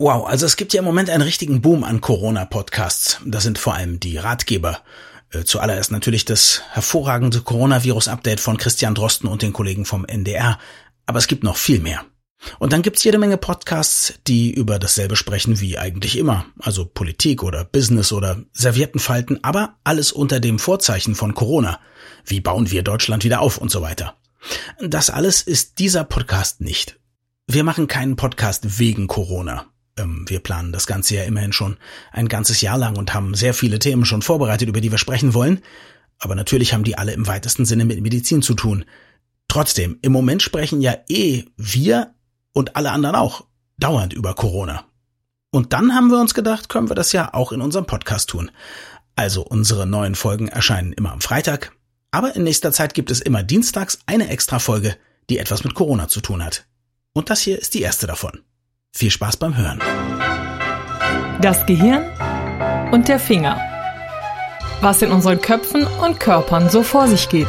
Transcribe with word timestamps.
Wow, 0.00 0.28
also 0.28 0.46
es 0.46 0.56
gibt 0.56 0.72
ja 0.72 0.78
im 0.78 0.84
Moment 0.84 1.10
einen 1.10 1.22
richtigen 1.22 1.60
Boom 1.60 1.82
an 1.82 2.00
Corona-Podcasts. 2.00 3.18
Das 3.26 3.42
sind 3.42 3.58
vor 3.58 3.74
allem 3.74 3.98
die 3.98 4.16
Ratgeber. 4.16 4.80
Äh, 5.30 5.42
zuallererst 5.42 5.90
natürlich 5.90 6.24
das 6.24 6.62
hervorragende 6.70 7.40
Coronavirus-Update 7.40 8.38
von 8.38 8.58
Christian 8.58 8.94
Drosten 8.94 9.28
und 9.28 9.42
den 9.42 9.52
Kollegen 9.52 9.84
vom 9.84 10.04
NDR. 10.04 10.60
Aber 11.06 11.18
es 11.18 11.26
gibt 11.26 11.42
noch 11.42 11.56
viel 11.56 11.80
mehr. 11.80 12.04
Und 12.60 12.72
dann 12.72 12.82
gibt's 12.82 13.02
jede 13.02 13.18
Menge 13.18 13.38
Podcasts, 13.38 14.14
die 14.28 14.52
über 14.52 14.78
dasselbe 14.78 15.16
sprechen 15.16 15.58
wie 15.58 15.78
eigentlich 15.78 16.16
immer. 16.16 16.46
Also 16.60 16.84
Politik 16.84 17.42
oder 17.42 17.64
Business 17.64 18.12
oder 18.12 18.44
Serviettenfalten, 18.52 19.42
aber 19.42 19.78
alles 19.82 20.12
unter 20.12 20.38
dem 20.38 20.60
Vorzeichen 20.60 21.16
von 21.16 21.34
Corona. 21.34 21.80
Wie 22.24 22.40
bauen 22.40 22.70
wir 22.70 22.84
Deutschland 22.84 23.24
wieder 23.24 23.40
auf 23.40 23.58
und 23.58 23.72
so 23.72 23.82
weiter. 23.82 24.16
Das 24.80 25.10
alles 25.10 25.42
ist 25.42 25.80
dieser 25.80 26.04
Podcast 26.04 26.60
nicht. 26.60 27.00
Wir 27.48 27.64
machen 27.64 27.88
keinen 27.88 28.14
Podcast 28.14 28.78
wegen 28.78 29.08
Corona. 29.08 29.66
Ähm, 29.98 30.24
wir 30.28 30.40
planen 30.40 30.72
das 30.72 30.86
Ganze 30.86 31.16
ja 31.16 31.24
immerhin 31.24 31.52
schon 31.52 31.76
ein 32.12 32.28
ganzes 32.28 32.60
Jahr 32.60 32.78
lang 32.78 32.96
und 32.96 33.12
haben 33.14 33.34
sehr 33.34 33.54
viele 33.54 33.78
Themen 33.78 34.04
schon 34.04 34.22
vorbereitet, 34.22 34.68
über 34.68 34.80
die 34.80 34.90
wir 34.90 34.98
sprechen 34.98 35.34
wollen. 35.34 35.60
Aber 36.18 36.34
natürlich 36.34 36.72
haben 36.72 36.84
die 36.84 36.96
alle 36.96 37.12
im 37.12 37.26
weitesten 37.26 37.64
Sinne 37.64 37.84
mit 37.84 38.00
Medizin 38.00 38.42
zu 38.42 38.54
tun. 38.54 38.84
Trotzdem, 39.48 39.98
im 40.02 40.12
Moment 40.12 40.42
sprechen 40.42 40.80
ja 40.80 40.96
eh 41.08 41.44
wir 41.56 42.14
und 42.52 42.76
alle 42.76 42.90
anderen 42.90 43.16
auch 43.16 43.44
dauernd 43.78 44.12
über 44.12 44.34
Corona. 44.34 44.84
Und 45.50 45.72
dann 45.72 45.94
haben 45.94 46.08
wir 46.08 46.20
uns 46.20 46.34
gedacht, 46.34 46.68
können 46.68 46.90
wir 46.90 46.94
das 46.94 47.12
ja 47.12 47.32
auch 47.32 47.52
in 47.52 47.62
unserem 47.62 47.86
Podcast 47.86 48.28
tun. 48.30 48.50
Also 49.16 49.42
unsere 49.42 49.86
neuen 49.86 50.14
Folgen 50.14 50.48
erscheinen 50.48 50.92
immer 50.92 51.12
am 51.12 51.20
Freitag, 51.20 51.72
aber 52.10 52.36
in 52.36 52.44
nächster 52.44 52.72
Zeit 52.72 52.94
gibt 52.94 53.10
es 53.10 53.20
immer 53.20 53.42
dienstags 53.42 53.98
eine 54.06 54.28
extra 54.28 54.58
Folge, 54.58 54.96
die 55.30 55.38
etwas 55.38 55.64
mit 55.64 55.74
Corona 55.74 56.08
zu 56.08 56.20
tun 56.20 56.44
hat. 56.44 56.66
Und 57.14 57.30
das 57.30 57.40
hier 57.40 57.58
ist 57.58 57.74
die 57.74 57.82
erste 57.82 58.06
davon. 58.06 58.42
Viel 58.94 59.10
Spaß 59.10 59.36
beim 59.36 59.56
Hören. 59.56 59.80
Das 61.40 61.66
Gehirn 61.66 62.02
und 62.90 63.06
der 63.06 63.20
Finger. 63.20 63.60
Was 64.80 65.02
in 65.02 65.12
unseren 65.12 65.40
Köpfen 65.40 65.86
und 66.04 66.18
Körpern 66.18 66.68
so 66.68 66.82
vor 66.82 67.06
sich 67.06 67.28
geht. 67.28 67.48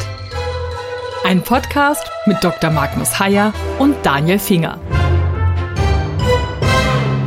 Ein 1.24 1.44
Podcast 1.44 2.04
mit 2.26 2.44
Dr. 2.44 2.72
Magnus 2.72 3.20
Heyer 3.20 3.54
und 3.80 3.96
Daniel 4.04 4.40
Finger. 4.40 4.80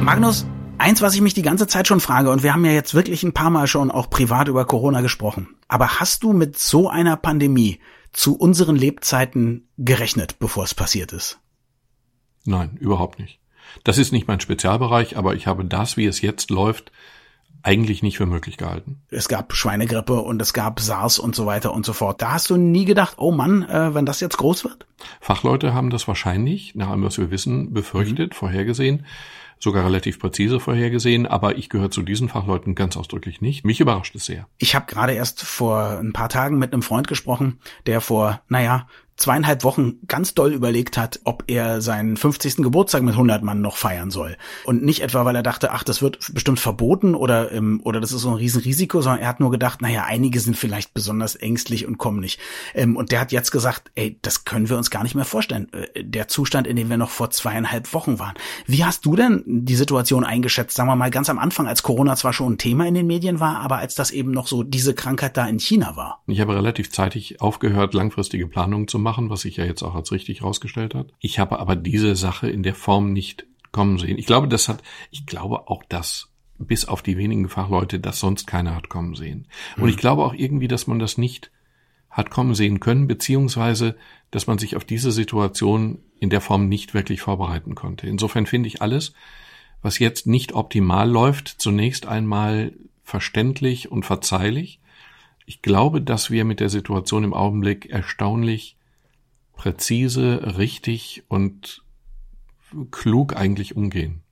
Magnus, 0.01 0.47
eins, 0.79 1.03
was 1.03 1.15
ich 1.15 1.21
mich 1.21 1.35
die 1.35 1.43
ganze 1.43 1.67
Zeit 1.67 1.89
schon 1.89 2.01
frage, 2.01 2.31
und 2.31 2.43
wir 2.43 2.53
haben 2.53 2.65
ja 2.65 2.73
jetzt 2.73 2.95
wirklich 2.95 3.23
ein 3.23 3.33
paar 3.35 3.51
Mal 3.51 3.67
schon 3.67 3.91
auch 3.91 4.11
privat 4.11 4.49
über 4.49 4.65
Corona 4.65 5.01
gesprochen. 5.01 5.57
Aber 5.69 6.01
hast 6.01 6.23
du 6.23 6.33
mit 6.33 6.59
so 6.59 6.89
einer 6.89 7.17
Pandemie 7.17 7.81
zu 8.13 8.37
unseren 8.37 8.77
Lebzeiten 8.77 9.69
gerechnet, 9.79 10.39
bevor 10.39 10.65
es 10.65 10.75
passiert 10.75 11.13
ist? 11.13 11.41
Nein, 12.45 12.77
überhaupt 12.81 13.19
nicht. 13.19 13.42
Das 13.85 13.99
ist 13.99 14.13
nicht 14.13 14.29
mein 14.29 14.41
Spezialbereich, 14.41 15.17
aber 15.17 15.35
ich 15.35 15.47
habe 15.47 15.65
das, 15.65 15.97
wie 15.97 16.07
es 16.07 16.21
jetzt 16.21 16.51
läuft, 16.51 16.93
eigentlich 17.63 18.03
nicht 18.03 18.17
für 18.17 18.27
möglich 18.27 18.57
gehalten. 18.57 19.03
Es 19.11 19.29
gab 19.29 19.55
Schweinegrippe 19.55 20.15
und 20.21 20.43
es 20.43 20.53
gab 20.53 20.81
SARS 20.81 21.19
und 21.19 21.35
so 21.35 21.47
weiter 21.47 21.73
und 21.73 21.87
so 21.87 21.93
fort. 21.93 22.21
Da 22.21 22.33
hast 22.33 22.51
du 22.51 22.57
nie 22.57 22.85
gedacht, 22.85 23.15
oh 23.19 23.31
Mann, 23.31 23.63
äh, 23.69 23.95
wenn 23.95 24.07
das 24.07 24.21
jetzt 24.21 24.37
groß 24.39 24.65
wird? 24.65 24.87
Fachleute 25.21 25.73
haben 25.73 25.91
das 25.91 26.09
wahrscheinlich, 26.09 26.75
nach 26.75 26.89
allem, 26.89 27.05
was 27.05 27.19
wir 27.19 27.31
wissen, 27.31 27.73
befürchtet, 27.73 28.33
mhm. 28.33 28.37
vorhergesehen, 28.37 29.07
sogar 29.63 29.85
relativ 29.85 30.19
präzise 30.19 30.59
vorhergesehen, 30.59 31.27
aber 31.27 31.57
ich 31.57 31.69
gehöre 31.69 31.91
zu 31.91 32.03
diesen 32.03 32.29
Fachleuten 32.29 32.75
ganz 32.75 32.97
ausdrücklich 32.97 33.41
nicht. 33.41 33.65
Mich 33.65 33.81
überrascht 33.81 34.17
es 34.17 34.25
sehr. 34.25 34.49
Ich 34.59 34.75
habe 34.75 34.87
gerade 34.87 35.13
erst 35.13 35.43
vor 35.43 36.01
ein 36.01 36.13
paar 36.13 36.29
Tagen 36.29 36.59
mit 36.59 36.73
einem 36.73 36.83
Freund 36.83 37.07
gesprochen, 37.07 37.61
der 37.87 38.01
vor, 38.01 38.43
naja, 38.49 38.89
zweieinhalb 39.17 39.65
Wochen 39.65 39.95
ganz 40.09 40.35
doll 40.35 40.53
überlegt 40.53 40.97
hat, 40.97 41.21
ob 41.25 41.45
er 41.47 41.81
seinen 41.81 42.17
50. 42.17 42.57
Geburtstag 42.57 43.03
mit 43.03 43.15
100 43.15 43.43
Mann 43.43 43.61
noch 43.61 43.77
feiern 43.77 44.11
soll. 44.11 44.37
Und 44.65 44.83
nicht 44.83 45.03
etwa, 45.03 45.25
weil 45.25 45.37
er 45.37 45.43
dachte, 45.43 45.73
ach, 45.73 45.85
das 45.85 46.03
wird 46.03 46.19
bestimmt 46.33 46.61
verboten 46.61 47.15
oder, 47.15 47.53
ähm, 47.53 47.81
oder 47.85 48.01
das 48.01 48.13
ist 48.13 48.23
so 48.23 48.31
ein 48.31 48.37
Riesenrisiko, 48.37 49.01
sondern 49.01 49.23
er 49.23 49.29
hat 49.29 49.41
nur 49.41 49.51
gedacht, 49.51 49.83
naja, 49.83 50.05
einige 50.05 50.41
sind 50.41 50.57
vielleicht 50.57 50.95
besonders 50.95 51.37
ängstlich 51.37 51.87
und 51.87 51.99
kommen 51.99 52.21
nicht. 52.21 52.41
Ähm, 52.75 52.97
und 52.97 53.13
der 53.13 53.21
hat 53.21 53.33
jetzt 53.33 53.51
gesagt, 53.51 53.91
ey, 53.95 54.19
das 54.23 54.45
können 54.45 54.69
wir 54.69 54.77
uns 54.77 54.91
gar 54.91 55.03
nicht 55.03 55.15
mehr 55.15 55.25
vorstellen. 55.25 55.69
Äh, 55.73 56.05
der 56.05 56.29
Zustand, 56.29 56.67
in 56.67 56.77
dem 56.77 56.89
wir 56.89 56.97
noch 56.97 57.11
vor 57.11 57.31
zweieinhalb 57.31 57.93
Wochen 57.95 58.19
waren. 58.19 58.35
Wie 58.67 58.85
hast 58.85 59.05
du 59.05 59.15
denn 59.17 59.43
die 59.47 59.77
Situation 59.77 60.25
eingeschätzt, 60.25 60.77
sagen 60.77 60.89
wir 60.89 60.97
mal 60.97 61.11
ganz 61.11 61.29
am 61.31 61.39
Anfang, 61.39 61.67
als 61.67 61.83
Corona 61.83 62.17
zwar 62.17 62.33
schon 62.33 62.55
ein 62.55 62.59
Thema 62.59 62.87
in 62.87 62.95
den 62.95 63.07
Medien 63.07 63.41
war, 63.41 63.61
aber 63.61 63.77
als 63.77 63.95
das 63.95 64.11
eben 64.11 64.31
noch 64.31 64.47
so 64.47 64.63
diese 64.63 64.95
Krankheit 64.95 65.37
da 65.37 65.47
in 65.47 65.59
China 65.59 65.97
war? 65.97 66.23
Ich 66.27 66.41
habe 66.41 66.55
relativ 66.55 66.91
zeitig 66.91 67.41
aufgehört, 67.41 67.95
langfristige 67.95 68.47
Planungen 68.47 68.89
zu 68.89 68.99
machen, 69.03 69.31
was 69.31 69.43
sich 69.43 69.57
ja 69.57 69.65
jetzt 69.65 69.83
auch 69.83 69.95
als 69.95 70.13
richtig 70.13 70.41
herausgestellt 70.41 70.95
hat. 70.95 71.09
Ich 71.21 71.39
habe 71.39 71.59
aber 71.59 71.77
diese 71.77 72.17
Sache 72.17 72.49
in 72.49 72.63
der 72.63 72.75
Form 72.75 73.13
nicht 73.13 73.47
kommen 73.73 73.99
sehen. 73.99 74.19
Ich 74.19 74.27
glaube, 74.27 74.49
das 74.49 74.69
hat, 74.69 74.83
ich 75.11 75.27
glaube 75.27 75.69
auch 75.69 75.83
das 75.89 76.29
bis 76.59 76.85
auf 76.85 77.03
die 77.03 77.17
wenigen 77.17 77.49
Fachleute, 77.49 77.99
das 77.99 78.21
sonst 78.21 78.47
keiner 78.47 78.75
hat 78.77 78.89
kommen 78.89 79.15
sehen. 79.15 79.49
Und 79.77 79.89
ich 79.89 79.95
hm. 79.95 80.01
glaube 80.01 80.23
auch 80.23 80.35
irgendwie, 80.35 80.69
dass 80.69 80.87
man 80.87 80.99
das 80.99 81.19
nicht 81.19 81.51
hat 82.11 82.31
kommen 82.31 82.55
sehen 82.55 82.79
können, 82.79 83.09
beziehungsweise, 83.09 83.97
dass 84.31 84.47
man 84.47 84.59
sich 84.59 84.77
auf 84.77 84.85
diese 84.85 85.11
Situation 85.11 85.99
in 86.21 86.31
der 86.31 86.43
Form 86.43 86.69
nicht 86.69 86.95
wirklich 86.95 87.23
vorbereiten 87.23 87.75
konnte. 87.75 88.07
Insofern 88.07 88.47
finde 88.47 88.69
ich 88.69 88.83
alles, 88.83 89.15
was 89.81 89.99
jetzt 89.99 90.27
nicht 90.27 90.53
optimal 90.53 91.11
läuft, 91.11 91.49
zunächst 91.49 92.07
einmal 92.07 92.73
verständlich 93.03 93.91
und 93.91 94.05
verzeihlich. 94.05 94.79
Ich 95.47 95.63
glaube, 95.63 96.03
dass 96.03 96.31
wir 96.31 96.45
mit 96.45 96.61
der 96.61 96.69
Situation 96.69 97.25
im 97.25 97.35
Augenblick 97.35 97.87
erstaunlich 97.91 98.77
präzise, 99.63 100.57
richtig 100.59 101.23
und 101.29 101.83
klug 102.91 103.37
eigentlich 103.37 103.77
umgehen. 103.77 104.23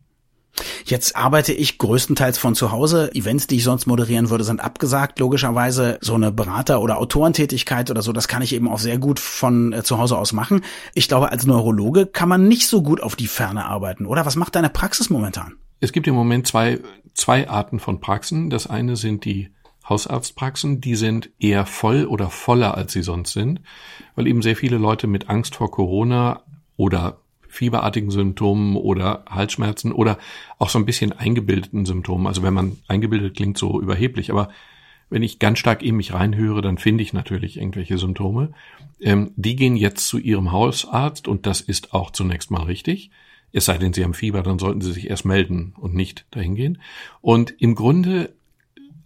Jetzt 0.85 1.15
arbeite 1.15 1.53
ich 1.53 1.79
größtenteils 1.79 2.37
von 2.37 2.57
zu 2.57 2.73
Hause. 2.73 3.15
Events, 3.15 3.47
die 3.47 3.59
ich 3.59 3.63
sonst 3.63 3.87
moderieren 3.87 4.29
würde, 4.29 4.43
sind 4.43 4.59
abgesagt. 4.59 5.21
Logischerweise 5.21 5.99
so 6.01 6.17
eine 6.17 6.33
Berater- 6.33 6.81
oder 6.81 6.99
Autorentätigkeit 6.99 7.93
oder 7.93 8.03
so, 8.03 8.13
das 8.13 8.27
kann 8.27 8.43
ich 8.43 8.53
eben 8.53 8.67
auch 8.67 8.81
sehr 8.81 8.99
gut 8.99 9.21
von 9.21 9.73
äh, 9.73 9.85
zu 9.85 9.99
Hause 9.99 10.19
aus 10.19 10.33
machen. 10.33 10.65
Ich 10.95 11.07
glaube, 11.07 11.31
als 11.31 11.47
Neurologe 11.47 12.07
kann 12.07 12.29
man 12.29 12.49
nicht 12.49 12.67
so 12.67 12.83
gut 12.83 13.01
auf 13.01 13.15
die 13.15 13.29
Ferne 13.29 13.67
arbeiten, 13.67 14.07
oder? 14.07 14.27
Was 14.27 14.35
macht 14.35 14.57
deine 14.57 14.69
Praxis 14.69 15.11
momentan? 15.11 15.55
Es 15.79 15.93
gibt 15.93 16.09
im 16.09 16.17
Moment 16.17 16.49
zwei, 16.49 16.81
zwei 17.15 17.49
Arten 17.49 17.79
von 17.79 18.01
Praxen. 18.01 18.51
Das 18.51 18.67
eine 18.67 18.97
sind 18.97 19.25
die 19.25 19.51
Hausarztpraxen, 19.89 20.81
die 20.81 20.95
sind 20.95 21.31
eher 21.39 21.67
voll 21.67 22.05
oder 22.05 22.31
voller, 22.31 22.77
als 22.77 22.93
sie 22.93 23.03
sonst 23.03 23.33
sind, 23.33 23.61
weil 24.15 24.27
eben 24.27 24.43
sehr 24.43 24.57
viele 24.57 24.79
Leute 24.79 25.07
mit 25.07 25.29
Angst 25.29 25.57
vor 25.57 25.71
Corona 25.71 26.43
oder 26.77 27.19
fieberartigen 27.49 28.11
Symptomen 28.11 28.77
oder 28.77 29.25
Halsschmerzen 29.29 29.93
oder 29.93 30.19
auch 30.59 30.69
so 30.69 30.79
ein 30.79 30.87
bisschen 30.87 31.13
eingebildeten 31.13 31.85
Symptomen. 31.85 32.27
Also 32.27 32.43
wenn 32.43 32.55
man 32.55 32.79
eingebildet 32.87 33.37
klingt 33.37 33.59
so 33.59 33.81
überheblich, 33.81 34.31
aber 34.31 34.51
wenn 35.11 35.25
ich 35.25 35.41
ganz 35.41 35.59
stark 35.59 35.83
in 35.83 35.97
mich 35.97 36.15
reinhöre, 36.15 36.63
dann 36.63 36.79
finde 36.79 37.03
ich 37.03 37.13
natürlich 37.13 37.57
irgendwelche 37.57 37.99
Symptome. 37.99 38.53
Ähm, 39.01 39.33
die 39.35 39.57
gehen 39.57 39.77
jetzt 39.77 40.07
zu 40.07 40.19
ihrem 40.19 40.53
Hausarzt 40.53 41.27
und 41.27 41.47
das 41.47 41.61
ist 41.61 41.93
auch 41.93 42.13
zunächst 42.13 42.53
mal 42.53 42.63
richtig. 42.63 43.11
Es 43.53 43.65
sei 43.65 43.77
denn, 43.79 43.93
sie 43.93 44.05
haben 44.05 44.15
Fieber, 44.15 44.43
dann 44.43 44.61
sollten 44.61 44.81
sie 44.81 44.93
sich 44.93 45.11
erst 45.11 45.25
melden 45.25 45.75
und 45.77 45.95
nicht 45.95 46.27
dahin 46.31 46.55
gehen. 46.55 46.81
Und 47.21 47.53
im 47.59 47.75
Grunde 47.75 48.33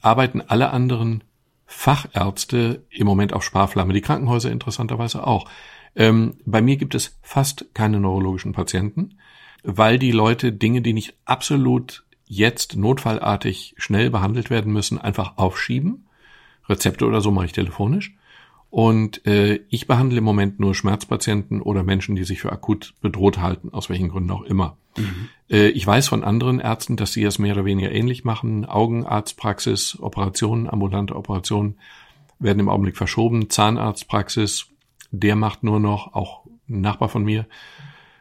arbeiten 0.04 0.42
alle 0.42 0.70
anderen 0.70 1.24
Fachärzte 1.66 2.84
im 2.90 3.06
Moment 3.06 3.32
auf 3.32 3.42
Sparflamme, 3.42 3.92
die 3.92 4.00
Krankenhäuser 4.00 4.50
interessanterweise 4.50 5.26
auch. 5.26 5.48
Ähm, 5.96 6.36
bei 6.44 6.60
mir 6.60 6.76
gibt 6.76 6.94
es 6.94 7.18
fast 7.22 7.66
keine 7.74 8.00
neurologischen 8.00 8.52
Patienten, 8.52 9.18
weil 9.62 9.98
die 9.98 10.12
Leute 10.12 10.52
Dinge, 10.52 10.82
die 10.82 10.92
nicht 10.92 11.14
absolut 11.24 12.04
jetzt 12.26 12.76
notfallartig 12.76 13.74
schnell 13.78 14.10
behandelt 14.10 14.50
werden 14.50 14.72
müssen, 14.72 14.98
einfach 14.98 15.36
aufschieben. 15.36 16.06
Rezepte 16.68 17.06
oder 17.06 17.20
so 17.20 17.30
mache 17.30 17.46
ich 17.46 17.52
telefonisch. 17.52 18.14
Und 18.70 19.24
äh, 19.26 19.60
ich 19.68 19.86
behandle 19.86 20.18
im 20.18 20.24
Moment 20.24 20.58
nur 20.58 20.74
Schmerzpatienten 20.74 21.62
oder 21.62 21.82
Menschen, 21.82 22.16
die 22.16 22.24
sich 22.24 22.40
für 22.40 22.50
akut 22.50 22.94
bedroht 23.00 23.38
halten, 23.38 23.72
aus 23.72 23.88
welchen 23.88 24.08
Gründen 24.08 24.32
auch 24.32 24.42
immer. 24.42 24.76
Mhm. 24.96 25.28
Äh, 25.50 25.68
ich 25.68 25.86
weiß 25.86 26.08
von 26.08 26.24
anderen 26.24 26.60
Ärzten, 26.60 26.96
dass 26.96 27.12
sie 27.12 27.24
es 27.24 27.38
mehr 27.38 27.54
oder 27.54 27.64
weniger 27.64 27.92
ähnlich 27.92 28.24
machen. 28.24 28.64
Augenarztpraxis, 28.64 29.98
Operationen, 30.00 30.68
ambulante 30.68 31.16
Operationen 31.16 31.78
werden 32.38 32.60
im 32.60 32.68
Augenblick 32.68 32.96
verschoben. 32.96 33.50
Zahnarztpraxis, 33.50 34.66
der 35.10 35.36
macht 35.36 35.62
nur 35.62 35.80
noch, 35.80 36.14
auch 36.14 36.44
ein 36.68 36.80
Nachbar 36.80 37.08
von 37.08 37.24
mir 37.24 37.46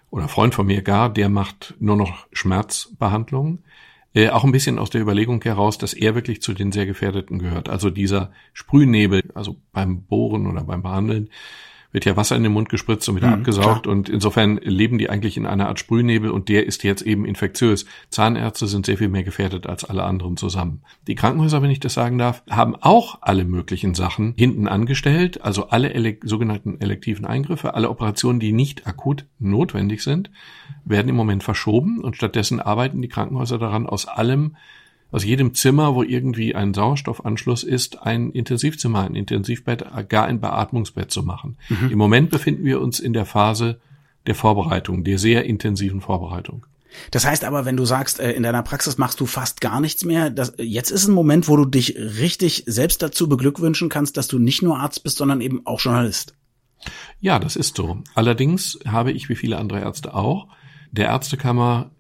oder 0.09 0.27
Freund 0.27 0.53
von 0.53 0.67
mir 0.67 0.83
gar, 0.83 1.11
der 1.11 1.29
macht 1.29 1.73
nur 1.79 1.95
noch 1.95 2.27
Schmerzbehandlungen. 2.31 3.63
Äh, 4.13 4.29
auch 4.29 4.43
ein 4.43 4.51
bisschen 4.51 4.77
aus 4.77 4.91
der 4.91 5.01
Überlegung 5.01 5.41
heraus, 5.41 5.79
dass 5.79 5.93
er 5.93 6.13
wirklich 6.13 6.41
zu 6.41 6.53
den 6.53 6.71
sehr 6.71 6.85
Gefährdeten 6.85 7.39
gehört. 7.39 7.67
Also 7.67 7.89
dieser 7.89 8.31
Sprühnebel, 8.53 9.23
also 9.33 9.55
beim 9.71 10.03
Bohren 10.03 10.45
oder 10.45 10.63
beim 10.63 10.83
Behandeln, 10.83 11.29
wird 11.93 12.05
ja 12.05 12.17
Wasser 12.17 12.35
in 12.35 12.43
den 12.43 12.51
Mund 12.51 12.67
gespritzt 12.67 13.07
und 13.07 13.15
wieder 13.15 13.27
mhm, 13.27 13.35
abgesaugt. 13.35 13.83
Klar. 13.83 13.95
Und 13.95 14.09
insofern 14.09 14.57
leben 14.57 14.97
die 14.97 15.09
eigentlich 15.09 15.37
in 15.37 15.45
einer 15.45 15.69
Art 15.69 15.79
Sprühnebel 15.79 16.29
und 16.31 16.49
der 16.49 16.65
ist 16.65 16.83
jetzt 16.83 17.03
eben 17.03 17.23
infektiös. 17.23 17.85
Zahnärzte 18.09 18.67
sind 18.67 18.85
sehr 18.85 18.97
viel 18.97 19.07
mehr 19.07 19.23
gefährdet 19.23 19.67
als 19.67 19.85
alle 19.85 20.03
anderen 20.03 20.35
zusammen. 20.35 20.81
Die 21.07 21.15
Krankenhäuser, 21.15 21.61
wenn 21.61 21.69
ich 21.69 21.79
das 21.79 21.93
sagen 21.93 22.17
darf, 22.17 22.43
haben 22.49 22.75
auch 22.75 23.19
alle 23.21 23.45
möglichen 23.45 23.93
Sachen 23.93 24.33
hinten 24.35 24.67
angestellt, 24.67 25.41
also 25.43 25.69
alle 25.69 25.93
ele 25.93 26.17
sogenannten 26.23 26.81
elektiven 26.81 27.25
Eingriffe, 27.25 27.75
alle 27.75 27.89
Operationen, 27.89 28.39
die 28.39 28.51
nicht 28.51 28.87
akut 28.87 29.25
notwendig 29.39 30.03
sind, 30.03 30.31
werden 30.83 31.09
im 31.09 31.15
Moment 31.15 31.43
verschoben 31.43 32.01
und 32.01 32.15
stattdessen 32.15 32.59
arbeiten 32.59 33.01
die 33.01 33.07
Krankenhäuser 33.07 33.59
daran, 33.59 33.85
aus 33.85 34.07
allem 34.07 34.55
aus 35.13 35.23
jedem 35.23 35.53
Zimmer, 35.53 35.93
wo 35.93 36.01
irgendwie 36.01 36.55
ein 36.55 36.73
Sauerstoffanschluss 36.73 37.63
ist, 37.63 38.01
ein 38.01 38.31
Intensivzimmer, 38.31 39.03
ein 39.03 39.15
Intensivbett, 39.15 39.85
gar 40.09 40.25
ein 40.25 40.41
Beatmungsbett 40.41 41.11
zu 41.11 41.21
machen. 41.21 41.55
Mhm. 41.69 41.91
Im 41.91 41.97
Moment 41.99 42.31
befinden 42.31 42.65
wir 42.65 42.81
uns 42.81 42.99
in 42.99 43.13
der 43.13 43.25
Phase 43.25 43.79
der 44.25 44.33
Vorbereitung, 44.33 45.03
der 45.03 45.19
sehr 45.19 45.45
intensiven 45.45 46.01
Vorbereitung. 46.01 46.65
Das 47.11 47.27
heißt 47.27 47.43
aber, 47.43 47.63
wenn 47.65 47.77
du 47.77 47.85
sagst, 47.85 48.19
äh, 48.19 48.31
in 48.31 48.41
deiner 48.41 48.63
Praxis 48.63 48.97
machst 48.97 49.19
du 49.19 49.27
fast 49.27 49.61
gar 49.61 49.79
nichts 49.79 50.03
mehr, 50.03 50.31
das, 50.31 50.53
jetzt 50.57 50.89
ist 50.89 51.07
ein 51.07 51.13
Moment, 51.13 51.47
wo 51.47 51.57
du 51.57 51.65
dich 51.65 51.95
richtig 51.95 52.63
selbst 52.65 53.03
dazu 53.03 53.29
beglückwünschen 53.29 53.89
kannst, 53.89 54.17
dass 54.17 54.27
du 54.27 54.39
nicht 54.39 54.63
nur 54.63 54.79
Arzt 54.79 55.03
bist, 55.03 55.17
sondern 55.17 55.41
eben 55.41 55.61
auch 55.65 55.79
Journalist. 55.79 56.33
Ja, 57.21 57.37
das 57.37 57.55
ist 57.55 57.77
so. 57.77 58.01
Allerdings 58.15 58.79
habe 58.87 59.11
ich, 59.11 59.29
wie 59.29 59.35
viele 59.35 59.57
andere 59.57 59.81
Ärzte 59.81 60.15
auch, 60.15 60.47
der 60.91 61.07
Ärztekammer 61.07 61.91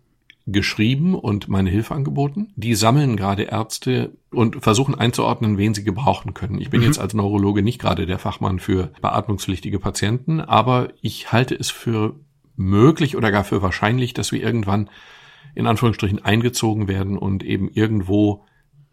geschrieben 0.45 1.15
und 1.15 1.47
meine 1.47 1.69
Hilfe 1.69 1.95
angeboten. 1.95 2.51
Die 2.55 2.75
sammeln 2.75 3.15
gerade 3.15 3.43
Ärzte 3.43 4.17
und 4.29 4.61
versuchen 4.61 4.93
einzuordnen, 4.95 5.57
wen 5.57 5.73
sie 5.73 5.83
gebrauchen 5.83 6.33
können. 6.33 6.59
Ich 6.59 6.69
bin 6.69 6.81
mhm. 6.81 6.87
jetzt 6.87 6.99
als 6.99 7.13
Neurologe 7.13 7.63
nicht 7.63 7.79
gerade 7.79 8.05
der 8.05 8.19
Fachmann 8.19 8.59
für 8.59 8.91
beatmungspflichtige 9.01 9.79
Patienten, 9.79 10.41
aber 10.41 10.89
ich 11.01 11.31
halte 11.31 11.55
es 11.55 11.69
für 11.69 12.15
möglich 12.55 13.15
oder 13.15 13.31
gar 13.31 13.43
für 13.43 13.61
wahrscheinlich, 13.61 14.13
dass 14.13 14.31
wir 14.31 14.43
irgendwann 14.43 14.89
in 15.55 15.67
Anführungsstrichen 15.67 16.23
eingezogen 16.23 16.87
werden 16.87 17.17
und 17.17 17.43
eben 17.43 17.69
irgendwo 17.69 18.45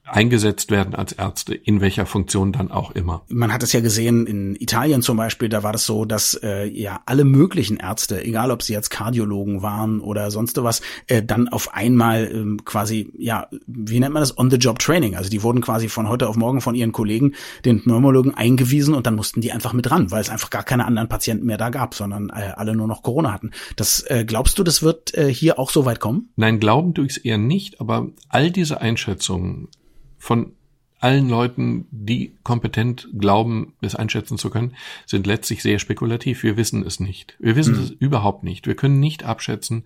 eingesetzt 0.04 0.70
werden 0.70 0.94
als 0.94 1.12
Ärzte, 1.12 1.54
in 1.54 1.80
welcher 1.80 2.06
Funktion 2.06 2.52
dann 2.52 2.70
auch 2.70 2.90
immer. 2.92 3.22
Man 3.28 3.52
hat 3.52 3.62
es 3.62 3.72
ja 3.72 3.80
gesehen 3.80 4.26
in 4.26 4.56
Italien 4.56 5.02
zum 5.02 5.16
Beispiel, 5.16 5.48
da 5.48 5.62
war 5.62 5.72
das 5.72 5.86
so, 5.86 6.04
dass 6.04 6.34
äh, 6.42 6.64
ja 6.66 7.00
alle 7.06 7.24
möglichen 7.24 7.76
Ärzte, 7.76 8.24
egal 8.24 8.50
ob 8.50 8.62
sie 8.62 8.72
jetzt 8.72 8.90
Kardiologen 8.90 9.62
waren 9.62 10.00
oder 10.00 10.30
sonst 10.30 10.60
was, 10.62 10.82
äh, 11.06 11.22
dann 11.22 11.48
auf 11.48 11.74
einmal 11.74 12.24
äh, 12.24 12.56
quasi, 12.64 13.12
ja, 13.16 13.46
wie 13.66 14.00
nennt 14.00 14.14
man 14.14 14.22
das, 14.22 14.36
on-the-job-Training. 14.36 15.16
Also 15.16 15.30
die 15.30 15.42
wurden 15.42 15.60
quasi 15.60 15.88
von 15.88 16.08
heute 16.08 16.28
auf 16.28 16.36
morgen 16.36 16.60
von 16.60 16.74
ihren 16.74 16.92
Kollegen, 16.92 17.34
den 17.64 17.82
Pneumologen, 17.82 18.34
eingewiesen 18.34 18.94
und 18.94 19.06
dann 19.06 19.14
mussten 19.14 19.40
die 19.40 19.52
einfach 19.52 19.72
mit 19.72 19.90
ran, 19.90 20.10
weil 20.10 20.20
es 20.20 20.28
einfach 20.28 20.50
gar 20.50 20.64
keine 20.64 20.86
anderen 20.86 21.08
Patienten 21.08 21.46
mehr 21.46 21.58
da 21.58 21.70
gab, 21.70 21.94
sondern 21.94 22.30
äh, 22.30 22.52
alle 22.56 22.74
nur 22.74 22.88
noch 22.88 23.02
Corona 23.02 23.32
hatten. 23.32 23.50
Das 23.76 24.02
äh, 24.08 24.24
glaubst 24.26 24.58
du, 24.58 24.64
das 24.64 24.82
wird 24.82 25.14
äh, 25.14 25.32
hier 25.32 25.58
auch 25.58 25.70
so 25.70 25.84
weit 25.84 26.00
kommen? 26.00 26.30
Nein, 26.36 26.58
glauben 26.60 26.94
es 27.06 27.16
eher 27.16 27.38
nicht, 27.38 27.80
aber 27.80 28.08
all 28.28 28.50
diese 28.50 28.80
Einschätzungen 28.80 29.68
von 30.20 30.52
allen 31.00 31.28
Leuten, 31.28 31.86
die 31.90 32.34
kompetent 32.44 33.08
glauben, 33.18 33.72
es 33.80 33.96
einschätzen 33.96 34.38
zu 34.38 34.50
können, 34.50 34.76
sind 35.06 35.26
letztlich 35.26 35.62
sehr 35.62 35.78
spekulativ. 35.78 36.42
Wir 36.42 36.56
wissen 36.56 36.84
es 36.86 37.00
nicht. 37.00 37.36
Wir 37.40 37.56
wissen 37.56 37.74
mhm. 37.74 37.82
es 37.82 37.90
überhaupt 37.90 38.44
nicht. 38.44 38.66
Wir 38.66 38.76
können 38.76 39.00
nicht 39.00 39.24
abschätzen, 39.24 39.84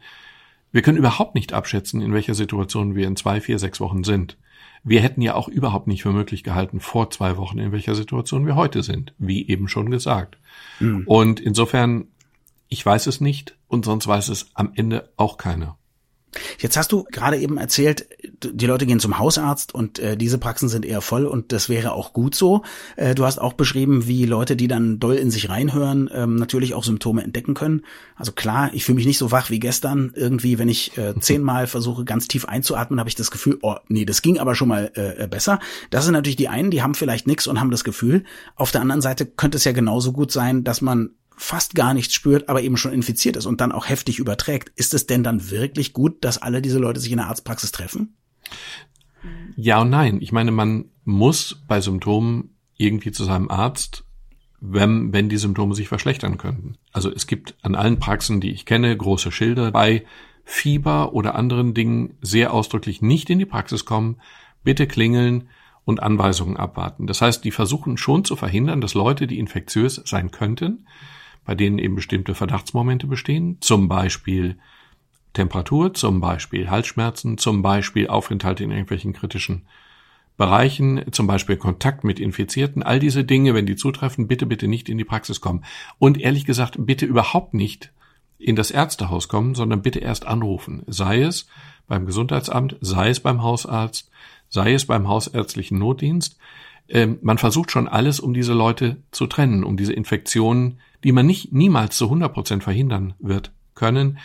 wir 0.75 0.83
können 0.83 0.99
überhaupt 0.99 1.37
nicht 1.37 1.53
abschätzen, 1.53 2.03
in 2.03 2.13
welcher 2.13 2.35
Situation 2.35 2.97
wir 2.97 3.07
in 3.07 3.15
zwei, 3.15 3.41
vier, 3.41 3.61
sechs 3.61 3.79
Wochen 3.79 4.03
sind. 4.03 4.37
Wir 4.83 5.01
hätten 5.01 5.23
ja 5.23 5.37
auch 5.37 5.47
überhaupt 5.47 5.87
nicht 5.87 6.03
für 6.03 6.11
möglich 6.11 6.43
gehalten, 6.43 6.81
vor 6.81 7.11
zwei 7.11 7.37
Wochen, 7.37 7.59
in 7.59 7.71
welcher 7.71 7.95
Situation 7.95 8.45
wir 8.45 8.57
heute 8.57 8.83
sind, 8.83 9.15
wie 9.17 9.47
eben 9.47 9.69
schon 9.69 9.89
gesagt. 9.89 10.37
Mhm. 10.81 11.05
Und 11.07 11.39
insofern, 11.39 12.09
ich 12.69 12.85
weiß 12.85 13.07
es 13.07 13.21
nicht 13.21 13.57
und 13.69 13.85
sonst 13.85 14.09
weiß 14.09 14.31
es 14.31 14.51
am 14.55 14.73
Ende 14.75 15.11
auch 15.17 15.39
keiner. 15.39 15.79
Jetzt 16.59 16.77
hast 16.77 16.93
du 16.93 17.05
gerade 17.05 17.39
eben 17.39 17.59
erzählt, 17.59 18.07
die 18.43 18.67
Leute 18.67 18.87
gehen 18.87 19.01
zum 19.01 19.19
Hausarzt 19.19 19.75
und 19.75 19.99
äh, 19.99 20.17
diese 20.17 20.39
Praxen 20.39 20.69
sind 20.69 20.85
eher 20.85 21.01
voll 21.01 21.27
und 21.27 21.53
das 21.53 21.69
wäre 21.69 21.93
auch 21.93 22.13
gut 22.13 22.35
so. 22.35 22.63
Äh, 22.97 23.15
du 23.15 23.25
hast 23.25 23.39
auch 23.39 23.53
beschrieben, 23.53 24.07
wie 24.07 24.27
Leute, 24.27 24.57
die 24.57 24.69
dann 24.69 24.99
doll 24.99 25.15
in 25.15 25.31
sich 25.31 25.49
reinhören, 25.49 26.11
ähm, 26.13 26.37
natürlich 26.37 26.75
auch 26.75 26.85
Symptome 26.85 27.23
entdecken 27.23 27.55
können. 27.55 27.83
Also 28.17 28.33
klar, 28.33 28.71
ich 28.73 28.85
fühle 28.85 28.97
mich 28.97 29.07
nicht 29.07 29.19
so 29.19 29.31
wach 29.31 29.51
wie 29.51 29.61
gestern. 29.61 30.13
Irgendwie, 30.15 30.59
wenn 30.59 30.69
ich 30.69 30.97
äh, 30.99 31.15
zehnmal 31.21 31.67
versuche, 31.67 32.05
ganz 32.05 32.29
tief 32.29 32.45
einzuatmen, 32.45 32.99
habe 32.99 33.09
ich 33.09 33.15
das 33.15 33.31
Gefühl, 33.31 33.59
oh 33.63 33.77
nee, 33.89 34.05
das 34.05 34.23
ging 34.23 34.39
aber 34.39 34.55
schon 34.55 34.69
mal 34.69 34.91
äh, 34.95 35.27
besser. 35.27 35.59
Das 35.91 36.05
sind 36.05 36.15
natürlich 36.15 36.37
die 36.37 36.49
einen, 36.49 36.71
die 36.71 36.83
haben 36.83 36.95
vielleicht 36.95 37.27
nichts 37.27 37.47
und 37.47 37.61
haben 37.61 37.71
das 37.71 37.85
Gefühl. 37.85 38.25
Auf 38.57 38.71
der 38.71 38.81
anderen 38.81 39.03
Seite 39.03 39.27
könnte 39.27 39.57
es 39.57 39.65
ja 39.65 39.73
genauso 39.73 40.13
gut 40.13 40.33
sein, 40.33 40.65
dass 40.65 40.81
man 40.81 41.11
fast 41.37 41.75
gar 41.75 41.95
nichts 41.95 42.15
spürt, 42.15 42.49
aber 42.49 42.63
eben 42.63 42.77
schon 42.77 42.93
infiziert 42.93 43.37
ist 43.37 43.47
und 43.47 43.61
dann 43.61 43.73
auch 43.73 43.89
heftig 43.89 44.19
überträgt, 44.19 44.73
ist 44.77 44.95
es 44.95 45.07
denn 45.07 45.25
dann 45.25 45.51
wirklich 45.51 45.93
gut, 45.93 46.25
dass 46.25 46.39
alle 46.39 46.63
diese 46.63 46.79
Leute 46.79 47.01
sich 47.01 47.11
in 47.11 47.19
der 47.19 47.27
Arztpraxis 47.27 47.73
treffen? 47.73 48.17
Ja 49.57 49.81
und 49.81 49.91
nein. 49.91 50.21
Ich 50.21 50.33
meine, 50.33 50.51
man 50.51 50.87
muss 51.05 51.63
bei 51.67 51.81
Symptomen 51.81 52.57
irgendwie 52.77 53.13
zu 53.13 53.25
seinem 53.25 53.51
Arzt, 53.51 54.05
wenn, 54.61 55.13
wenn 55.13 55.29
die 55.29 55.37
Symptome 55.37 55.75
sich 55.75 55.89
verschlechtern 55.89 56.39
könnten. 56.39 56.77
Also 56.93 57.13
es 57.13 57.27
gibt 57.27 57.55
an 57.63 57.75
allen 57.75 57.99
Praxen, 57.99 58.41
die 58.41 58.51
ich 58.51 58.67
kenne, 58.67 58.97
große 58.97 59.31
Schilder 59.31 59.71
bei 59.71 60.05
Fieber 60.45 61.15
oder 61.15 61.35
anderen 61.35 61.75
Dingen 61.75 62.17
sehr 62.21 62.53
ausdrücklich 62.53 63.03
nicht 63.03 63.31
in 63.31 63.39
die 63.39 63.47
Praxis 63.47 63.85
kommen, 63.85 64.21
bitte 64.63 64.87
klingeln 64.87 65.49
und 65.85 66.03
Anweisungen 66.03 66.57
abwarten. 66.57 67.07
Das 67.07 67.21
heißt, 67.21 67.45
die 67.45 67.51
versuchen 67.51 67.97
schon 67.97 68.25
zu 68.25 68.37
verhindern, 68.37 68.81
dass 68.81 68.95
Leute, 68.95 69.27
die 69.27 69.39
infektiös 69.39 70.01
sein 70.05 70.31
könnten, 70.31 70.87
bei 71.44 71.55
denen 71.55 71.79
eben 71.79 71.94
bestimmte 71.94 72.35
Verdachtsmomente 72.35 73.06
bestehen, 73.06 73.58
zum 73.61 73.88
Beispiel 73.88 74.56
Temperatur, 75.32 75.94
zum 75.94 76.20
Beispiel 76.20 76.70
Halsschmerzen, 76.70 77.38
zum 77.38 77.62
Beispiel 77.62 78.08
Aufenthalt 78.08 78.61
in 78.61 78.70
irgendwelchen 78.70 79.12
kritischen 79.12 79.67
Bereichen, 80.37 81.12
zum 81.12 81.26
Beispiel 81.26 81.56
Kontakt 81.56 82.02
mit 82.02 82.19
Infizierten, 82.19 82.82
all 82.82 82.99
diese 82.99 83.25
Dinge, 83.25 83.55
wenn 83.55 83.67
die 83.67 83.76
zutreffen, 83.76 84.26
bitte, 84.26 84.46
bitte 84.46 84.67
nicht 84.67 84.88
in 84.88 84.99
die 84.99 85.05
Praxis 85.05 85.41
kommen. 85.41 85.64
Und 85.99 86.20
ehrlich 86.20 86.44
gesagt, 86.44 86.76
bitte 86.79 87.06
überhaupt 87.06 87.55
nicht 87.55 87.93
in 88.38 88.56
das 88.56 88.70
Ärztehaus 88.70 89.29
kommen, 89.29 89.55
sondern 89.55 89.82
bitte 89.82 90.00
erst 90.00 90.26
anrufen. 90.26 90.82
Sei 90.87 91.23
es 91.23 91.46
beim 91.87 92.06
Gesundheitsamt, 92.06 92.76
sei 92.81 93.11
es 93.11 93.20
beim 93.20 93.43
Hausarzt, 93.43 94.11
sei 94.49 94.75
es 94.75 94.87
beim 94.87 95.08
hausärztlichen 95.08 95.79
Notdienst. 95.79 96.37
Ähm, 96.89 97.19
man 97.23 97.39
versucht 97.39 97.71
schon 97.71 97.89
alles, 97.89 98.21
um 98.21 98.35
diese 98.35 98.53
Leute 98.53 98.99
zu 99.11 99.27
trennen, 99.27 99.65
um 99.65 99.77
diese 99.77 99.93
Infektionen 99.93 100.79
die 101.05 101.13
man 101.13 101.27
nicht 101.27 101.53
niemals 101.53 101.97
zu 101.97 102.07
100 102.07 102.33
Prozent 102.33 102.65
verhindern 102.65 103.15
wird 103.21 103.53
können, 103.75 104.19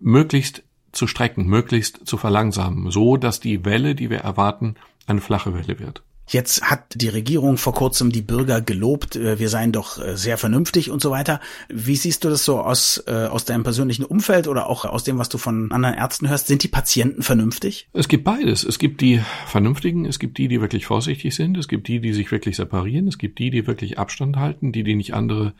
möglichst 0.00 0.64
zu 0.90 1.06
strecken, 1.06 1.46
möglichst 1.46 2.06
zu 2.06 2.16
verlangsamen, 2.16 2.90
so 2.90 3.16
dass 3.16 3.38
die 3.38 3.64
Welle, 3.64 3.94
die 3.94 4.10
wir 4.10 4.18
erwarten, 4.18 4.74
eine 5.06 5.20
flache 5.20 5.54
Welle 5.54 5.78
wird. 5.78 6.02
Jetzt 6.32 6.62
hat 6.62 6.94
die 6.94 7.08
Regierung 7.08 7.58
vor 7.58 7.74
kurzem 7.74 8.10
die 8.10 8.22
Bürger 8.22 8.62
gelobt, 8.62 9.16
äh, 9.16 9.38
wir 9.38 9.50
seien 9.50 9.70
doch 9.70 10.02
äh, 10.02 10.16
sehr 10.16 10.38
vernünftig 10.38 10.90
und 10.90 11.02
so 11.02 11.10
weiter. 11.10 11.40
Wie 11.68 11.94
siehst 11.94 12.24
du 12.24 12.30
das 12.30 12.46
so 12.46 12.60
aus, 12.60 13.04
äh, 13.06 13.26
aus 13.26 13.44
deinem 13.44 13.64
persönlichen 13.64 14.06
Umfeld 14.06 14.48
oder 14.48 14.66
auch 14.66 14.86
aus 14.86 15.04
dem, 15.04 15.18
was 15.18 15.28
du 15.28 15.36
von 15.36 15.70
anderen 15.72 15.94
Ärzten 15.94 16.30
hörst? 16.30 16.46
Sind 16.46 16.62
die 16.62 16.68
Patienten 16.68 17.22
vernünftig? 17.22 17.88
Es 17.92 18.08
gibt 18.08 18.24
beides. 18.24 18.64
Es 18.64 18.78
gibt 18.78 19.02
die 19.02 19.20
Vernünftigen, 19.46 20.06
es 20.06 20.18
gibt 20.18 20.38
die, 20.38 20.48
die 20.48 20.62
wirklich 20.62 20.86
vorsichtig 20.86 21.34
sind, 21.34 21.58
es 21.58 21.68
gibt 21.68 21.86
die, 21.86 22.00
die 22.00 22.14
sich 22.14 22.30
wirklich 22.32 22.56
separieren, 22.56 23.08
es 23.08 23.18
gibt 23.18 23.38
die, 23.38 23.50
die 23.50 23.66
wirklich 23.66 23.98
Abstand 23.98 24.36
halten, 24.36 24.72
die, 24.72 24.84
die 24.84 24.94
nicht 24.94 25.12
andere 25.12 25.52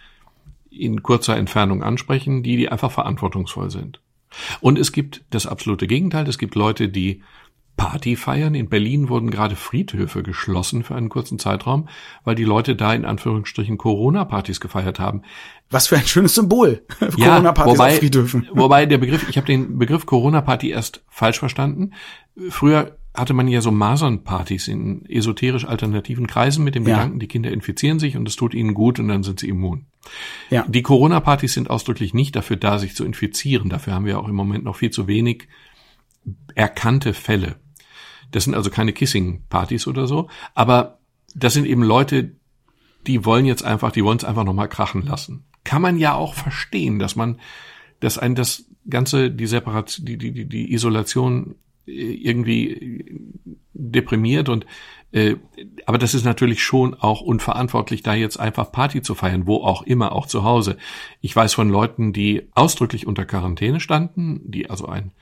in 0.71 1.02
kurzer 1.02 1.37
Entfernung 1.37 1.83
ansprechen, 1.83 2.43
die, 2.43 2.57
die 2.57 2.71
einfach 2.71 2.91
verantwortungsvoll 2.91 3.71
sind. 3.71 4.00
Und 4.61 4.79
es 4.79 4.93
gibt 4.93 5.23
das 5.29 5.47
absolute 5.47 5.87
Gegenteil. 5.87 6.26
Es 6.26 6.38
gibt 6.38 6.55
Leute, 6.55 6.88
die 6.88 7.23
Party 7.76 8.17
feiern. 8.17 8.55
In 8.55 8.69
Berlin 8.69 9.09
wurden 9.09 9.31
gerade 9.31 9.57
Friedhöfe 9.57 10.23
geschlossen 10.23 10.83
für 10.83 10.95
einen 10.95 11.09
kurzen 11.09 11.38
Zeitraum, 11.38 11.88
weil 12.25 12.35
die 12.35 12.45
Leute 12.45 12.76
da 12.76 12.95
in 12.95 13.05
Anführungsstrichen 13.05 13.79
Corona-Partys 13.79 14.61
gefeiert 14.61 15.00
haben. 15.00 15.23
Was 15.71 15.88
für 15.88 15.97
ein 15.97 16.07
schönes 16.07 16.35
Symbol. 16.35 16.85
Ja, 17.17 17.31
Corona-Partys 17.31 17.73
wobei, 17.73 17.88
auf 17.88 17.99
Friedhöfen. 17.99 18.49
Wobei 18.52 18.87
der 18.87 18.99
Begriff, 18.99 19.29
ich 19.29 19.37
habe 19.37 19.47
den 19.47 19.79
Begriff 19.79 20.07
Corona-Party 20.07 20.71
erst 20.71 21.02
falsch 21.09 21.38
verstanden. 21.38 21.93
Früher 22.50 22.97
hatte 23.14 23.35
man 23.35 23.47
ja 23.49 23.61
so 23.61 23.71
Masernpartys 23.71 24.69
in 24.69 25.05
esoterisch 25.07 25.67
alternativen 25.67 26.26
Kreisen 26.26 26.64
mit 26.64 26.75
dem 26.75 26.87
ja. 26.87 26.95
Gedanken, 26.95 27.19
die 27.19 27.29
Kinder 27.29 27.50
infizieren 27.50 27.99
sich 27.99 28.17
und 28.17 28.26
es 28.26 28.37
tut 28.37 28.55
ihnen 28.55 28.73
gut 28.73 28.99
und 28.99 29.09
dann 29.09 29.23
sind 29.23 29.41
sie 29.41 29.49
immun. 29.49 29.87
Ja. 30.50 30.64
Die 30.67 30.83
Corona-Partys 30.83 31.52
sind 31.52 31.69
ausdrücklich 31.69 32.14
nicht 32.14 32.35
dafür 32.37 32.57
da, 32.57 32.79
sich 32.79 32.95
zu 32.95 33.05
infizieren. 33.05 33.69
Dafür 33.69 33.93
haben 33.93 34.07
wir 34.07 34.19
auch 34.19 34.29
im 34.29 34.35
Moment 34.35 34.64
noch 34.64 34.76
viel 34.76 34.91
zu 34.91 35.07
wenig 35.07 35.49
erkannte 36.55 37.14
Fälle. 37.14 37.57
Das 38.31 38.45
sind 38.45 38.55
also 38.55 38.71
keine 38.71 38.93
Kissing-Partys 38.93 39.87
oder 39.87 40.07
so, 40.07 40.29
aber 40.55 40.99
das 41.35 41.55
sind 41.55 41.67
eben 41.67 41.83
Leute, 41.83 42.37
die 43.07 43.25
wollen 43.25 43.47
jetzt 43.47 43.64
einfach, 43.64 43.93
die 43.93 44.05
wollen 44.05 44.19
es 44.19 44.25
einfach 44.25 44.45
nochmal 44.45 44.69
krachen 44.69 45.02
lassen. 45.02 45.45
Kann 45.64 45.83
man 45.83 45.99
ja 45.99 46.14
auch 46.14 46.35
verstehen, 46.35 46.99
dass 46.99 47.17
man, 47.17 47.41
dass 48.00 48.19
ein 48.19 48.35
das 48.35 48.64
ganze, 48.88 49.31
die 49.31 49.47
Separation, 49.47 50.07
die, 50.07 50.19
die, 50.19 50.49
die 50.49 50.73
Isolation 50.73 51.57
irgendwie 51.85 53.05
deprimiert 53.75 54.49
und 54.49 54.67
äh, 55.11 55.37
aber 55.85 55.99
das 55.99 56.14
ist 56.14 56.25
natürlich 56.25 56.62
schon 56.62 56.95
auch 56.95 57.21
unverantwortlich, 57.21 58.02
da 58.02 58.14
jetzt 58.14 58.41
einfach 58.41 58.73
Party 58.73 59.02
zu 59.02 59.14
feiern, 59.14 59.47
wo 59.47 59.57
auch 59.57 59.83
immer, 59.83 60.12
auch 60.12 60.26
zu 60.26 60.43
Hause. 60.43 60.79
Ich 61.21 61.37
weiß 61.37 61.52
von 61.52 61.69
Leuten, 61.69 62.14
die 62.14 62.49
ausdrücklich 62.52 63.07
unter 63.07 63.26
Quarantäne 63.26 63.79
standen, 63.79 64.41
die 64.45 64.71
also 64.71 64.87
ein 64.87 65.12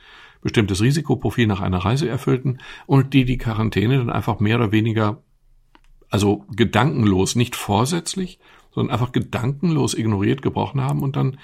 bestimmtes 0.40 0.80
Risikoprofil 0.80 1.46
nach 1.46 1.60
einer 1.60 1.78
Reise 1.78 2.08
erfüllten 2.08 2.58
und 2.86 3.12
die 3.14 3.24
die 3.24 3.38
Quarantäne 3.38 3.98
dann 3.98 4.10
einfach 4.10 4.40
mehr 4.40 4.56
oder 4.56 4.72
weniger, 4.72 5.22
also 6.08 6.44
gedankenlos, 6.54 7.36
nicht 7.36 7.56
vorsätzlich, 7.56 8.38
sondern 8.72 8.92
einfach 8.92 9.12
gedankenlos 9.12 9.94
ignoriert, 9.94 10.42
gebrochen 10.42 10.80
haben 10.80 11.02
und 11.02 11.16
dann 11.16 11.38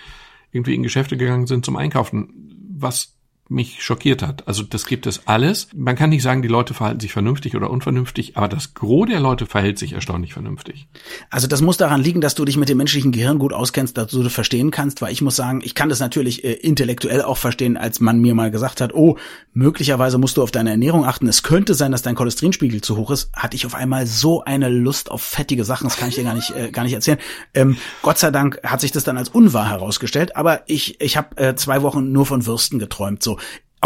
irgendwie 0.53 0.75
in 0.75 0.83
Geschäfte 0.83 1.17
gegangen 1.17 1.47
sind 1.47 1.65
zum 1.65 1.77
Einkaufen, 1.77 2.57
was 2.71 3.16
mich 3.49 3.83
schockiert 3.83 4.23
hat. 4.23 4.47
Also 4.49 4.63
das 4.63 4.87
gibt 4.87 5.07
es 5.07 5.27
alles. 5.27 5.69
Man 5.75 5.95
kann 5.95 6.11
nicht 6.11 6.23
sagen, 6.23 6.43
die 6.43 6.49
Leute 6.49 6.75
verhalten 6.75 7.01
sich 7.01 7.13
vernünftig 7.13 7.55
oder 7.55 7.71
unvernünftig, 7.71 8.37
aber 8.37 8.49
das 8.49 8.75
Gros 8.75 9.09
der 9.09 9.21
Leute 9.21 9.47
verhält 9.47 9.79
sich 9.79 9.93
erstaunlich 9.93 10.33
vernünftig. 10.33 10.89
Also 11.31 11.47
das 11.47 11.61
muss 11.61 11.77
daran 11.77 12.03
liegen, 12.03 12.21
dass 12.21 12.35
du 12.35 12.45
dich 12.45 12.57
mit 12.57 12.69
dem 12.69 12.79
menschlichen 12.79 13.13
Gehirn 13.13 13.39
gut 13.39 13.53
auskennst, 13.53 13.97
dass 13.97 14.11
du 14.11 14.23
das 14.23 14.33
verstehen 14.33 14.71
kannst, 14.71 15.01
weil 15.01 15.13
ich 15.13 15.23
muss 15.23 15.37
sagen, 15.37 15.61
ich 15.65 15.75
kann 15.75 15.89
das 15.89 16.01
natürlich 16.01 16.45
äh, 16.45 16.53
intellektuell 16.53 17.23
auch 17.23 17.39
verstehen, 17.39 17.77
als 17.77 18.01
man 18.01 18.21
mir 18.21 18.35
mal 18.35 18.51
gesagt 18.51 18.81
hat, 18.81 18.95
oh, 18.95 19.17
möglicherweise 19.53 20.19
musst 20.19 20.37
du 20.37 20.43
auf 20.43 20.51
deine 20.51 20.71
Ernährung 20.71 21.05
achten. 21.05 21.29
Es 21.29 21.43
könnte 21.43 21.75
sein, 21.75 21.93
dass 21.93 22.03
dein 22.03 22.17
Cholesterinspiegel 22.17 22.81
zu 22.81 22.97
hoch 22.97 23.11
ist. 23.11 23.33
Hatte 23.33 23.57
ich 23.57 23.65
auf 23.65 23.75
einmal 23.75 24.07
so 24.07 24.43
eine 24.43 24.69
Lust 24.69 25.11
auf 25.11 25.23
fettige 25.23 25.65
Sachen, 25.65 25.85
das 25.89 25.97
kann 25.97 26.09
ich 26.09 26.17
dir 26.17 26.25
gar 26.25 26.35
nicht, 26.35 26.51
äh, 26.51 26.71
gar 26.71 26.83
nicht 26.83 26.95
erzählen. 26.95 27.19
Ähm, 27.55 27.77
Gott 28.03 28.19
sei 28.19 28.31
Dank 28.31 28.61
hat 28.65 28.81
sich 28.81 28.93
das 28.93 29.05
dann 29.05 29.19
als 29.19 29.29
unwahr 29.29 29.69
herausgestellt, 29.69 30.37
aber 30.37 30.63
ich, 30.67 31.01
ich 31.01 31.17
habe 31.17 31.37
äh, 31.37 31.55
zwei 31.55 31.83
Wochen 31.83 32.11
nur 32.11 32.27
von 32.27 32.45
Würsten 32.47 32.79
geträumt. 32.79 33.23
So, 33.23 33.36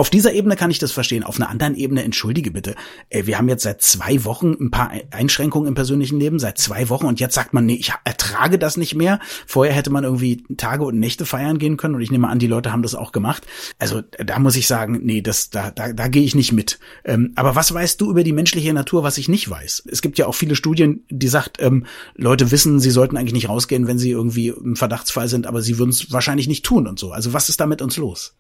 auf 0.01 0.09
dieser 0.09 0.33
Ebene 0.33 0.55
kann 0.57 0.71
ich 0.71 0.79
das 0.79 0.93
verstehen. 0.93 1.25
Auf 1.25 1.37
einer 1.37 1.51
anderen 1.51 1.75
Ebene, 1.75 2.05
entschuldige 2.05 2.53
bitte, 2.53 2.77
äh, 3.11 3.27
wir 3.27 3.37
haben 3.37 3.49
jetzt 3.49 3.65
seit 3.65 3.83
zwei 3.83 4.25
Wochen 4.25 4.57
ein 4.59 4.71
paar 4.71 4.93
Einschränkungen 5.11 5.69
im 5.69 5.75
persönlichen 5.75 6.19
Leben, 6.19 6.39
seit 6.39 6.59
zwei 6.59 6.89
Wochen 6.89 7.07
und 7.07 7.19
jetzt 7.19 7.35
sagt 7.35 7.53
man, 7.53 7.67
nee, 7.67 7.75
ich 7.75 7.93
ertrage 8.05 8.59
das 8.59 8.77
nicht 8.77 8.95
mehr. 8.95 9.19
Vorher 9.47 9.75
hätte 9.75 9.91
man 9.91 10.05
irgendwie 10.05 10.45
Tage 10.57 10.85
und 10.85 10.99
Nächte 10.99 11.27
feiern 11.27 11.59
gehen 11.59 11.77
können 11.77 11.97
und 11.97 12.01
ich 12.01 12.11
nehme 12.11 12.29
an, 12.29 12.39
die 12.39 12.47
Leute 12.47 12.73
haben 12.73 12.83
das 12.83 12.95
auch 12.95 13.11
gemacht. 13.11 13.47
Also 13.79 14.01
da 14.01 14.39
muss 14.39 14.57
ich 14.57 14.69
sagen, 14.69 15.01
nee, 15.03 15.23
das, 15.23 15.51
da, 15.51 15.73
da, 15.73 15.93
da 15.93 16.09
gehe 16.09 16.23
ich 16.23 16.37
nicht 16.37 16.53
mit. 16.53 16.79
Ähm, 17.05 17.33
aber 17.35 17.57
was 17.57 17.75
weißt 17.75 18.01
du 18.01 18.11
über 18.11 18.23
die 18.23 18.33
menschliche 18.33 18.73
Natur, 18.73 19.03
was 19.03 19.19
ich 19.19 19.29
nicht 19.29 19.51
weiß? 19.51 19.83
Es 19.91 20.03
gibt 20.03 20.19
ja 20.19 20.27
auch 20.27 20.35
viele 20.35 20.55
Studien, 20.55 21.05
die 21.11 21.29
sagt, 21.29 21.61
ähm, 21.61 21.85
Leute 22.15 22.53
wissen, 22.53 22.79
sie 22.79 22.91
sollten 22.91 23.17
eigentlich 23.17 23.35
nicht 23.35 23.49
rausgehen, 23.49 23.89
wenn 23.89 23.99
sie 23.99 24.11
irgendwie 24.11 24.49
im 24.49 24.77
Verdachtsfall 24.77 25.29
sind, 25.29 25.47
aber 25.49 25.63
sie 25.63 25.79
würden 25.79 25.91
es 25.91 26.13
wahrscheinlich 26.13 26.49
nicht 26.49 26.65
tun 26.65 26.87
und 26.87 26.99
so. 26.99 27.11
Also 27.11 27.33
was 27.33 27.49
ist 27.49 27.61
da 27.61 27.67
mit 27.67 27.83
uns 27.83 27.97
los? 27.97 28.35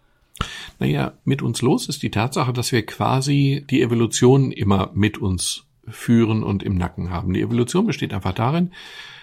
Naja, 0.80 1.18
mit 1.24 1.42
uns 1.42 1.60
los 1.60 1.88
ist 1.88 2.02
die 2.02 2.10
Tatsache, 2.10 2.54
dass 2.54 2.72
wir 2.72 2.84
quasi 2.86 3.64
die 3.68 3.82
Evolution 3.82 4.50
immer 4.50 4.90
mit 4.94 5.18
uns 5.18 5.66
führen 5.86 6.42
und 6.42 6.62
im 6.62 6.74
Nacken 6.74 7.10
haben. 7.10 7.34
Die 7.34 7.42
Evolution 7.42 7.86
besteht 7.86 8.14
einfach 8.14 8.32
darin, 8.32 8.72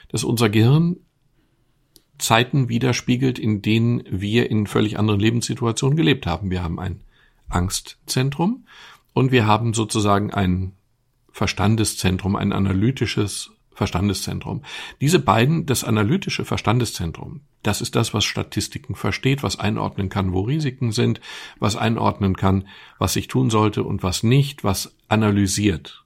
dass 0.09 0.23
unser 0.23 0.49
Gehirn 0.49 0.97
Zeiten 2.19 2.69
widerspiegelt, 2.69 3.39
in 3.39 3.63
denen 3.63 4.03
wir 4.07 4.51
in 4.51 4.67
völlig 4.67 4.99
anderen 4.99 5.19
Lebenssituationen 5.19 5.97
gelebt 5.97 6.27
haben. 6.27 6.51
Wir 6.51 6.63
haben 6.63 6.79
ein 6.79 7.01
Angstzentrum 7.49 8.67
und 9.13 9.31
wir 9.31 9.47
haben 9.47 9.73
sozusagen 9.73 10.31
ein 10.31 10.73
Verstandeszentrum, 11.31 12.35
ein 12.35 12.53
analytisches 12.53 13.51
Verstandeszentrum. 13.77 14.63
Diese 14.99 15.19
beiden, 15.19 15.67
das 15.67 15.83
analytische 15.83 16.45
Verstandeszentrum, 16.45 17.41
das 17.61 17.79
ist 17.79 17.95
das, 17.95 18.11
was 18.11 18.25
Statistiken 18.25 18.95
versteht, 18.95 19.43
was 19.43 19.59
einordnen 19.59 20.09
kann, 20.09 20.33
wo 20.33 20.41
Risiken 20.41 20.91
sind, 20.91 21.21
was 21.59 21.75
einordnen 21.75 22.35
kann, 22.35 22.67
was 22.97 23.15
ich 23.15 23.27
tun 23.27 23.51
sollte 23.51 23.83
und 23.83 24.01
was 24.01 24.23
nicht, 24.23 24.63
was 24.63 24.95
analysiert. 25.09 26.03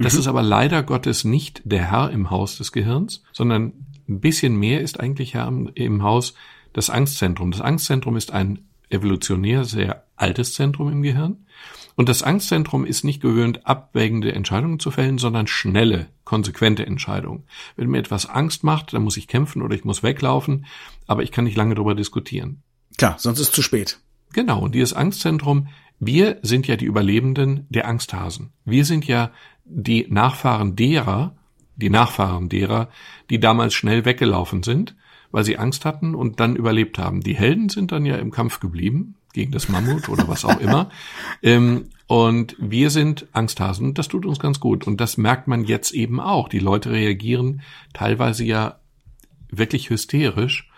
Das 0.00 0.14
mhm. 0.14 0.20
ist 0.20 0.26
aber 0.26 0.42
leider 0.42 0.82
Gottes 0.82 1.22
nicht 1.22 1.62
der 1.64 1.90
Herr 1.92 2.10
im 2.10 2.30
Haus 2.30 2.58
des 2.58 2.72
Gehirns, 2.72 3.22
sondern 3.32 3.72
ein 4.08 4.20
bisschen 4.20 4.56
mehr 4.56 4.80
ist 4.80 4.98
eigentlich 4.98 5.34
Herr 5.34 5.46
im 5.74 6.02
Haus 6.02 6.34
das 6.72 6.90
Angstzentrum. 6.90 7.52
Das 7.52 7.60
Angstzentrum 7.60 8.16
ist 8.16 8.32
ein 8.32 8.66
evolutionär 8.90 9.64
sehr 9.64 10.04
altes 10.22 10.54
Zentrum 10.54 10.90
im 10.90 11.02
Gehirn. 11.02 11.46
Und 11.94 12.08
das 12.08 12.22
Angstzentrum 12.22 12.86
ist 12.86 13.04
nicht 13.04 13.20
gewöhnt, 13.20 13.66
abwägende 13.66 14.32
Entscheidungen 14.32 14.78
zu 14.78 14.90
fällen, 14.90 15.18
sondern 15.18 15.46
schnelle, 15.46 16.08
konsequente 16.24 16.86
Entscheidungen. 16.86 17.44
Wenn 17.76 17.90
mir 17.90 17.98
etwas 17.98 18.26
Angst 18.26 18.64
macht, 18.64 18.94
dann 18.94 19.02
muss 19.02 19.18
ich 19.18 19.28
kämpfen 19.28 19.60
oder 19.60 19.74
ich 19.74 19.84
muss 19.84 20.02
weglaufen, 20.02 20.64
aber 21.06 21.22
ich 21.22 21.32
kann 21.32 21.44
nicht 21.44 21.56
lange 21.56 21.74
darüber 21.74 21.94
diskutieren. 21.94 22.62
Klar, 22.96 23.16
sonst 23.18 23.40
ist 23.40 23.48
es 23.48 23.54
zu 23.54 23.62
spät. 23.62 23.98
Genau, 24.32 24.60
und 24.62 24.74
dieses 24.74 24.94
Angstzentrum, 24.94 25.68
wir 25.98 26.38
sind 26.42 26.66
ja 26.66 26.76
die 26.76 26.86
Überlebenden 26.86 27.66
der 27.68 27.86
Angsthasen. 27.86 28.52
Wir 28.64 28.84
sind 28.84 29.06
ja 29.06 29.30
die 29.64 30.06
Nachfahren 30.08 30.74
derer, 30.76 31.36
die 31.76 31.90
Nachfahren 31.90 32.48
derer, 32.48 32.88
die 33.28 33.38
damals 33.38 33.74
schnell 33.74 34.04
weggelaufen 34.04 34.62
sind, 34.62 34.96
weil 35.30 35.44
sie 35.44 35.58
Angst 35.58 35.84
hatten 35.84 36.14
und 36.14 36.40
dann 36.40 36.56
überlebt 36.56 36.98
haben. 36.98 37.20
Die 37.20 37.34
Helden 37.34 37.68
sind 37.68 37.92
dann 37.92 38.04
ja 38.04 38.16
im 38.16 38.30
Kampf 38.30 38.60
geblieben, 38.60 39.16
gegen 39.32 39.52
das 39.52 39.68
Mammut 39.68 40.08
oder 40.08 40.28
was 40.28 40.44
auch 40.44 40.60
immer. 40.60 40.90
Ähm, 41.42 41.86
und 42.06 42.56
wir 42.58 42.90
sind 42.90 43.26
Angsthasen 43.32 43.94
das 43.94 44.08
tut 44.08 44.26
uns 44.26 44.38
ganz 44.38 44.60
gut. 44.60 44.86
Und 44.86 45.00
das 45.00 45.16
merkt 45.16 45.48
man 45.48 45.64
jetzt 45.64 45.92
eben 45.92 46.20
auch. 46.20 46.48
Die 46.48 46.58
Leute 46.58 46.90
reagieren 46.90 47.62
teilweise 47.94 48.44
ja 48.44 48.76
wirklich 49.50 49.90
hysterisch 49.90 50.68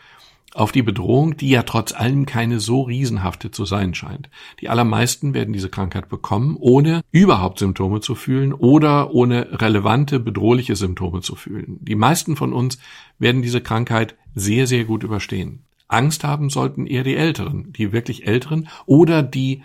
auf 0.55 0.71
die 0.71 0.83
Bedrohung, 0.83 1.37
die 1.37 1.51
ja 1.51 1.65
trotz 1.65 1.93
allem 1.93 2.27
keine 2.27 2.61
so 2.61 2.83
riesenhafte 2.83 3.51
zu 3.51 3.65
sein 3.65 3.93
scheint. 3.95 4.31
Die 4.61 4.69
allermeisten 4.69 5.35
werden 5.35 5.53
diese 5.53 5.69
Krankheit 5.69 6.09
bekommen, 6.09 6.57
ohne 6.59 7.03
überhaupt 7.11 7.59
Symptome 7.59 8.01
zu 8.01 8.15
fühlen 8.15 8.53
oder 8.53 9.13
ohne 9.13 9.61
relevante, 9.61 10.21
bedrohliche 10.21 10.77
Symptome 10.77 11.21
zu 11.21 11.35
fühlen. 11.35 11.79
Die 11.81 11.97
meisten 11.97 12.37
von 12.37 12.53
uns 12.53 12.79
werden 13.19 13.43
diese 13.43 13.61
Krankheit 13.61 14.15
sehr, 14.35 14.67
sehr 14.67 14.85
gut 14.85 15.03
überstehen. 15.03 15.64
Angst 15.89 16.25
haben 16.25 16.51
sollten 16.51 16.87
eher 16.87 17.05
die 17.05 17.17
Älteren, 17.17 17.73
die 17.73 17.93
wirklich 17.93 18.27
Älteren 18.27 18.69
oder 18.87 19.23
die 19.23 19.63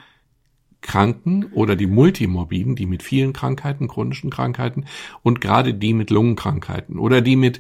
Kranken 0.82 1.46
oder 1.54 1.76
die 1.76 1.88
Multimorbiden, 1.88 2.76
die 2.76 2.86
mit 2.86 3.04
vielen 3.04 3.34
Krankheiten, 3.34 3.88
chronischen 3.88 4.30
Krankheiten 4.30 4.86
und 5.24 5.42
gerade 5.42 5.74
die 5.74 5.94
mit 5.94 6.10
Lungenkrankheiten 6.10 6.98
oder 6.98 7.22
die 7.22 7.36
mit 7.36 7.60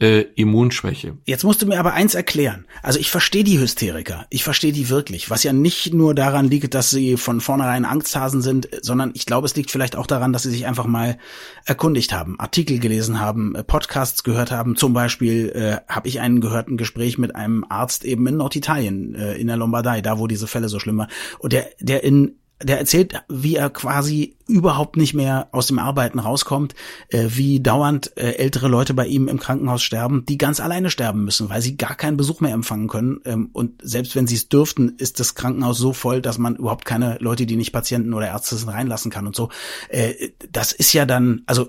äh, 0.00 0.22
Immunschwäche. 0.34 1.18
Jetzt 1.26 1.44
musst 1.44 1.60
du 1.60 1.66
mir 1.66 1.78
aber 1.78 1.92
eins 1.92 2.14
erklären. 2.14 2.66
Also 2.82 2.98
ich 2.98 3.10
verstehe 3.10 3.44
die 3.44 3.60
Hysteriker. 3.60 4.26
Ich 4.30 4.42
verstehe 4.42 4.72
die 4.72 4.88
wirklich. 4.88 5.28
Was 5.28 5.42
ja 5.42 5.52
nicht 5.52 5.92
nur 5.92 6.14
daran 6.14 6.48
liegt, 6.48 6.74
dass 6.74 6.90
sie 6.90 7.16
von 7.16 7.40
vornherein 7.40 7.84
Angsthasen 7.84 8.40
sind, 8.40 8.68
sondern 8.80 9.12
ich 9.14 9.26
glaube, 9.26 9.46
es 9.46 9.54
liegt 9.54 9.70
vielleicht 9.70 9.96
auch 9.96 10.06
daran, 10.06 10.32
dass 10.32 10.44
sie 10.44 10.50
sich 10.50 10.66
einfach 10.66 10.86
mal 10.86 11.18
erkundigt 11.66 12.12
haben, 12.12 12.40
Artikel 12.40 12.78
gelesen 12.78 13.20
haben, 13.20 13.54
äh, 13.54 13.62
Podcasts 13.62 14.24
gehört 14.24 14.50
haben. 14.50 14.74
Zum 14.74 14.94
Beispiel 14.94 15.50
äh, 15.50 15.92
habe 15.92 16.08
ich 16.08 16.20
einen 16.20 16.40
gehört, 16.40 16.68
ein 16.68 16.78
Gespräch 16.78 17.18
mit 17.18 17.36
einem 17.36 17.64
Arzt 17.68 18.04
eben 18.04 18.26
in 18.26 18.38
Norditalien, 18.38 19.14
äh, 19.14 19.34
in 19.34 19.48
der 19.48 19.58
Lombardei, 19.58 20.00
da 20.00 20.18
wo 20.18 20.26
diese 20.26 20.46
Fälle 20.46 20.70
so 20.70 20.78
schlimm 20.78 20.96
waren. 20.96 21.10
Und 21.38 21.52
der, 21.52 21.68
der 21.80 22.02
in 22.04 22.39
der 22.62 22.78
erzählt, 22.78 23.14
wie 23.28 23.56
er 23.56 23.70
quasi 23.70 24.36
überhaupt 24.50 24.96
nicht 24.96 25.14
mehr 25.14 25.48
aus 25.52 25.68
dem 25.68 25.78
Arbeiten 25.78 26.18
rauskommt, 26.18 26.74
äh, 27.08 27.28
wie 27.28 27.60
dauernd 27.60 28.16
äh, 28.16 28.32
ältere 28.32 28.68
Leute 28.68 28.94
bei 28.94 29.06
ihm 29.06 29.28
im 29.28 29.38
Krankenhaus 29.38 29.82
sterben, 29.82 30.24
die 30.28 30.38
ganz 30.38 30.60
alleine 30.60 30.90
sterben 30.90 31.24
müssen, 31.24 31.48
weil 31.48 31.62
sie 31.62 31.76
gar 31.76 31.94
keinen 31.94 32.16
Besuch 32.16 32.40
mehr 32.40 32.52
empfangen 32.52 32.88
können. 32.88 33.20
Ähm, 33.24 33.50
und 33.52 33.80
selbst 33.82 34.16
wenn 34.16 34.26
sie 34.26 34.34
es 34.34 34.48
dürften, 34.48 34.96
ist 34.98 35.20
das 35.20 35.34
Krankenhaus 35.34 35.78
so 35.78 35.92
voll, 35.92 36.20
dass 36.20 36.38
man 36.38 36.56
überhaupt 36.56 36.84
keine 36.84 37.16
Leute, 37.20 37.46
die 37.46 37.56
nicht 37.56 37.72
Patienten 37.72 38.12
oder 38.12 38.26
Ärzte 38.26 38.56
sind, 38.56 38.68
reinlassen 38.68 39.10
kann 39.10 39.26
und 39.26 39.36
so. 39.36 39.50
Äh, 39.88 40.30
das 40.50 40.72
ist 40.72 40.92
ja 40.92 41.06
dann, 41.06 41.42
also 41.46 41.68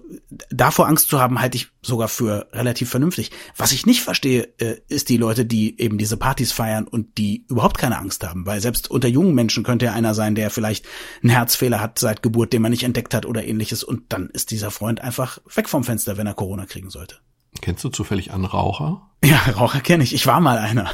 davor 0.49 0.87
Angst 0.87 1.09
zu 1.09 1.19
haben, 1.19 1.39
halte 1.39 1.57
ich 1.57 1.67
sogar 1.83 2.07
für 2.07 2.47
relativ 2.51 2.89
vernünftig. 2.89 3.31
Was 3.55 3.71
ich 3.71 3.85
nicht 3.85 4.01
verstehe, 4.01 4.49
äh, 4.57 4.77
ist 4.87 5.09
die 5.09 5.17
Leute, 5.17 5.45
die 5.45 5.79
eben 5.79 5.97
diese 5.97 6.17
Partys 6.17 6.51
feiern 6.51 6.87
und 6.87 7.17
die 7.17 7.45
überhaupt 7.47 7.77
keine 7.77 7.97
Angst 7.97 8.25
haben, 8.25 8.45
weil 8.45 8.59
selbst 8.59 8.89
unter 8.89 9.07
jungen 9.07 9.35
Menschen 9.35 9.63
könnte 9.63 9.85
ja 9.85 9.93
einer 9.93 10.13
sein, 10.13 10.35
der 10.35 10.49
vielleicht 10.49 10.80
einen 11.21 11.31
Herzfehler 11.31 11.79
hat 11.79 11.99
seit 11.99 12.23
Geburt, 12.23 12.53
den 12.53 12.61
man 12.61 12.71
nicht 12.71 12.83
entdeckt 12.83 13.13
hat 13.13 13.25
oder 13.25 13.45
ähnliches 13.45 13.83
und 13.83 14.13
dann 14.13 14.29
ist 14.29 14.51
dieser 14.51 14.71
Freund 14.71 15.01
einfach 15.01 15.39
weg 15.53 15.69
vom 15.69 15.83
Fenster, 15.83 16.17
wenn 16.17 16.27
er 16.27 16.33
Corona 16.33 16.65
kriegen 16.65 16.89
sollte. 16.89 17.17
Kennst 17.59 17.83
du 17.83 17.89
zufällig 17.89 18.31
einen 18.31 18.45
Raucher? 18.45 19.09
Ja, 19.23 19.37
Raucher 19.57 19.81
kenne 19.81 20.03
ich. 20.03 20.13
Ich 20.13 20.25
war 20.25 20.39
mal 20.39 20.57
einer. 20.57 20.91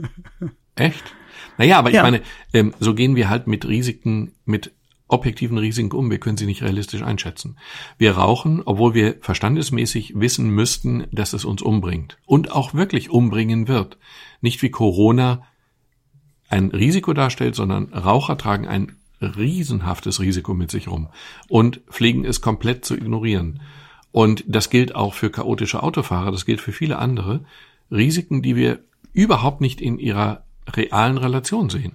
Echt? 0.76 1.02
Naja, 1.58 1.78
aber 1.78 1.90
ich 1.90 1.96
ja. 1.96 2.02
meine, 2.02 2.22
ähm, 2.54 2.74
so 2.78 2.94
gehen 2.94 3.16
wir 3.16 3.28
halt 3.28 3.46
mit 3.46 3.66
Risiken, 3.66 4.32
mit 4.44 4.72
objektiven 5.08 5.58
Risiken 5.58 5.94
um. 5.94 6.10
Wir 6.10 6.18
können 6.18 6.36
sie 6.36 6.46
nicht 6.46 6.62
realistisch 6.62 7.02
einschätzen. 7.02 7.58
Wir 7.98 8.12
rauchen, 8.12 8.62
obwohl 8.64 8.94
wir 8.94 9.16
verstandesmäßig 9.20 10.14
wissen 10.16 10.50
müssten, 10.50 11.06
dass 11.12 11.32
es 11.32 11.44
uns 11.44 11.60
umbringt. 11.60 12.16
Und 12.24 12.52
auch 12.52 12.72
wirklich 12.72 13.10
umbringen 13.10 13.68
wird. 13.68 13.98
Nicht 14.40 14.62
wie 14.62 14.70
Corona 14.70 15.42
ein 16.48 16.70
Risiko 16.70 17.12
darstellt, 17.12 17.54
sondern 17.54 17.92
Raucher 17.92 18.38
tragen 18.38 18.66
ein 18.66 18.96
riesenhaftes 19.20 20.20
Risiko 20.20 20.54
mit 20.54 20.70
sich 20.70 20.88
rum 20.88 21.08
und 21.48 21.80
pflegen 21.90 22.24
es 22.24 22.40
komplett 22.40 22.84
zu 22.84 22.96
ignorieren. 22.96 23.60
Und 24.12 24.44
das 24.46 24.70
gilt 24.70 24.94
auch 24.94 25.14
für 25.14 25.30
chaotische 25.30 25.82
Autofahrer, 25.82 26.32
das 26.32 26.46
gilt 26.46 26.60
für 26.60 26.72
viele 26.72 26.98
andere 26.98 27.44
Risiken, 27.90 28.42
die 28.42 28.56
wir 28.56 28.80
überhaupt 29.12 29.60
nicht 29.60 29.80
in 29.80 29.98
ihrer 29.98 30.44
realen 30.68 31.18
Relation 31.18 31.70
sehen. 31.70 31.92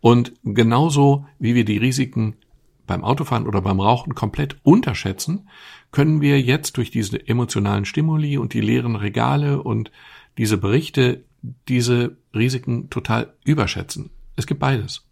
Und 0.00 0.32
genauso 0.44 1.26
wie 1.38 1.54
wir 1.54 1.64
die 1.64 1.78
Risiken 1.78 2.36
beim 2.86 3.04
Autofahren 3.04 3.46
oder 3.46 3.60
beim 3.60 3.80
Rauchen 3.80 4.14
komplett 4.14 4.56
unterschätzen, 4.62 5.48
können 5.92 6.20
wir 6.20 6.40
jetzt 6.40 6.76
durch 6.76 6.90
diese 6.90 7.26
emotionalen 7.28 7.84
Stimuli 7.84 8.38
und 8.38 8.54
die 8.54 8.60
leeren 8.60 8.96
Regale 8.96 9.62
und 9.62 9.90
diese 10.38 10.58
Berichte 10.58 11.24
diese 11.68 12.16
Risiken 12.34 12.90
total 12.90 13.34
überschätzen. 13.44 14.10
Es 14.36 14.46
gibt 14.46 14.60
beides. 14.60 15.07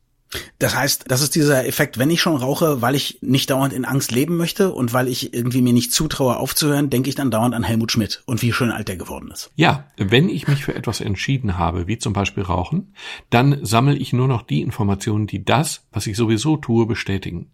Das 0.58 0.74
heißt, 0.74 1.04
das 1.08 1.22
ist 1.22 1.34
dieser 1.34 1.66
Effekt, 1.66 1.98
wenn 1.98 2.10
ich 2.10 2.20
schon 2.20 2.36
rauche, 2.36 2.82
weil 2.82 2.94
ich 2.94 3.18
nicht 3.20 3.50
dauernd 3.50 3.72
in 3.72 3.84
Angst 3.84 4.10
leben 4.10 4.36
möchte 4.36 4.72
und 4.72 4.92
weil 4.92 5.08
ich 5.08 5.32
irgendwie 5.32 5.62
mir 5.62 5.72
nicht 5.72 5.92
zutraue 5.92 6.36
aufzuhören, 6.36 6.90
denke 6.90 7.08
ich 7.08 7.14
dann 7.14 7.30
dauernd 7.30 7.54
an 7.54 7.62
Helmut 7.62 7.92
Schmidt 7.92 8.22
und 8.26 8.42
wie 8.42 8.52
schön 8.52 8.70
alt 8.70 8.88
er 8.88 8.96
geworden 8.96 9.30
ist. 9.32 9.50
Ja, 9.54 9.86
wenn 9.96 10.28
ich 10.28 10.48
mich 10.48 10.64
für 10.64 10.74
etwas 10.74 11.00
entschieden 11.00 11.58
habe, 11.58 11.86
wie 11.86 11.98
zum 11.98 12.12
Beispiel 12.12 12.42
Rauchen, 12.42 12.94
dann 13.30 13.64
sammle 13.64 13.96
ich 13.96 14.12
nur 14.12 14.28
noch 14.28 14.42
die 14.42 14.62
Informationen, 14.62 15.26
die 15.26 15.44
das, 15.44 15.86
was 15.92 16.06
ich 16.06 16.16
sowieso 16.16 16.56
tue, 16.56 16.86
bestätigen. 16.86 17.50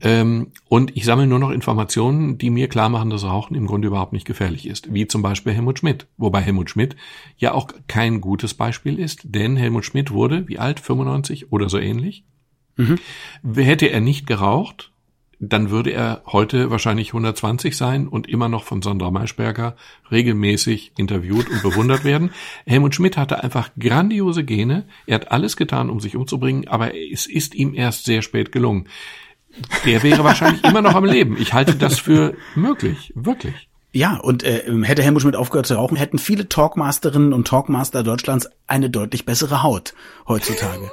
Ähm, 0.00 0.52
und 0.68 0.96
ich 0.96 1.04
sammle 1.04 1.26
nur 1.26 1.38
noch 1.38 1.50
Informationen, 1.50 2.38
die 2.38 2.50
mir 2.50 2.68
klar 2.68 2.88
machen, 2.88 3.10
dass 3.10 3.24
Rauchen 3.24 3.54
im 3.54 3.66
Grunde 3.66 3.88
überhaupt 3.88 4.12
nicht 4.12 4.26
gefährlich 4.26 4.66
ist. 4.66 4.92
Wie 4.92 5.06
zum 5.06 5.22
Beispiel 5.22 5.52
Helmut 5.52 5.78
Schmidt. 5.78 6.06
Wobei 6.16 6.40
Helmut 6.40 6.70
Schmidt 6.70 6.96
ja 7.36 7.52
auch 7.52 7.68
kein 7.88 8.20
gutes 8.20 8.54
Beispiel 8.54 8.98
ist, 8.98 9.20
denn 9.24 9.56
Helmut 9.56 9.84
Schmidt 9.84 10.10
wurde, 10.10 10.48
wie 10.48 10.58
alt, 10.58 10.80
95 10.80 11.52
oder 11.52 11.68
so 11.68 11.78
ähnlich. 11.78 12.24
Mhm. 12.76 12.98
Hätte 13.54 13.86
er 13.86 14.00
nicht 14.00 14.26
geraucht, 14.26 14.90
dann 15.40 15.70
würde 15.70 15.90
er 15.90 16.22
heute 16.26 16.70
wahrscheinlich 16.70 17.08
120 17.08 17.76
sein 17.76 18.08
und 18.08 18.28
immer 18.28 18.48
noch 18.48 18.64
von 18.64 18.82
Sandra 18.82 19.10
Maischberger 19.10 19.76
regelmäßig 20.10 20.92
interviewt 20.96 21.48
und 21.50 21.62
bewundert 21.62 22.04
werden. 22.04 22.30
Helmut 22.66 22.94
Schmidt 22.94 23.16
hatte 23.16 23.42
einfach 23.42 23.70
grandiose 23.78 24.44
Gene. 24.44 24.86
Er 25.06 25.16
hat 25.16 25.30
alles 25.30 25.56
getan, 25.56 25.90
um 25.90 26.00
sich 26.00 26.16
umzubringen, 26.16 26.68
aber 26.68 26.94
es 26.94 27.26
ist 27.26 27.54
ihm 27.54 27.74
erst 27.74 28.04
sehr 28.04 28.22
spät 28.22 28.52
gelungen 28.52 28.88
der 29.84 30.02
wäre 30.02 30.24
wahrscheinlich 30.24 30.64
immer 30.64 30.82
noch 30.82 30.94
am 30.94 31.04
Leben. 31.04 31.36
Ich 31.38 31.52
halte 31.52 31.76
das 31.76 31.98
für 31.98 32.34
möglich, 32.54 33.12
wirklich. 33.14 33.68
Ja, 33.96 34.16
und 34.16 34.42
äh, 34.42 34.64
hätte 34.82 35.04
Helmut 35.04 35.22
Schmidt 35.22 35.36
aufgehört 35.36 35.66
zu 35.66 35.74
rauchen, 35.74 35.96
hätten 35.96 36.18
viele 36.18 36.48
Talkmasterinnen 36.48 37.32
und 37.32 37.46
Talkmaster 37.46 38.02
Deutschlands 38.02 38.50
eine 38.66 38.90
deutlich 38.90 39.24
bessere 39.24 39.62
Haut 39.62 39.94
heutzutage. 40.26 40.90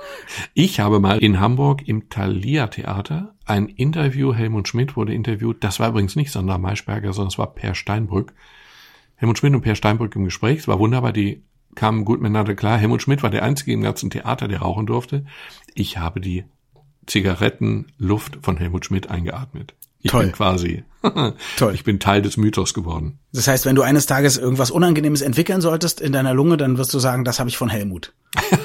Ich 0.54 0.80
habe 0.80 1.00
mal 1.00 1.18
in 1.18 1.40
Hamburg 1.40 1.88
im 1.88 2.10
Thalia 2.10 2.68
Theater 2.68 3.34
ein 3.44 3.70
Interview, 3.70 4.36
Helmut 4.36 4.68
Schmidt 4.68 4.96
wurde 4.96 5.16
interviewt, 5.16 5.64
das 5.64 5.80
war 5.80 5.90
übrigens 5.90 6.16
nicht 6.16 6.32
Sandra 6.32 6.60
Maischberger, 6.60 7.12
sondern 7.12 7.30
es 7.30 7.40
war 7.40 7.56
Per 7.56 7.74
Steinbrück. 7.74 8.34
Helmut 9.16 9.40
Schmidt 9.40 9.56
und 9.56 9.62
Per 9.62 9.76
Steinbrück 9.76 10.16
im 10.16 10.26
Gespräch, 10.26 10.60
es 10.60 10.68
war 10.68 10.78
wunderbar, 10.78 11.12
die 11.12 11.44
kamen 11.74 12.06
gut 12.06 12.22
miteinander 12.22 12.54
klar. 12.54 12.78
Helmut 12.78 13.02
Schmidt 13.02 13.24
war 13.24 13.32
der 13.32 13.42
Einzige 13.42 13.74
im 13.74 13.82
ganzen 13.82 14.12
Theater, 14.12 14.48
der 14.48 14.60
rauchen 14.60 14.86
durfte. 14.86 15.26
Ich 15.74 15.98
habe 15.98 16.22
die 16.22 16.46
Zigarettenluft 17.08 18.40
von 18.42 18.58
Helmut 18.58 18.86
Schmidt 18.86 19.10
eingeatmet. 19.10 19.74
Ich 20.04 20.12
Toll. 20.12 20.24
bin 20.26 20.32
quasi, 20.32 20.84
Toll. 21.58 21.76
ich 21.76 21.84
bin 21.84 22.00
Teil 22.00 22.22
des 22.22 22.38
Mythos 22.38 22.74
geworden. 22.74 23.20
Das 23.34 23.48
heißt, 23.48 23.66
wenn 23.66 23.76
du 23.76 23.84
eines 23.84 24.08
Tages 24.08 24.38
irgendwas 24.38 24.72
Unangenehmes 24.72 25.22
entwickeln 25.22 25.62
solltest 25.62 26.02
in 26.02 26.12
deiner 26.12 26.34
Lunge, 26.34 26.58
dann 26.58 26.78
wirst 26.78 26.94
du 26.94 27.00
sagen, 27.00 27.24
das 27.24 27.40
habe 27.40 27.50
ich 27.50 27.58
von 27.58 27.70
Helmut. 27.70 28.14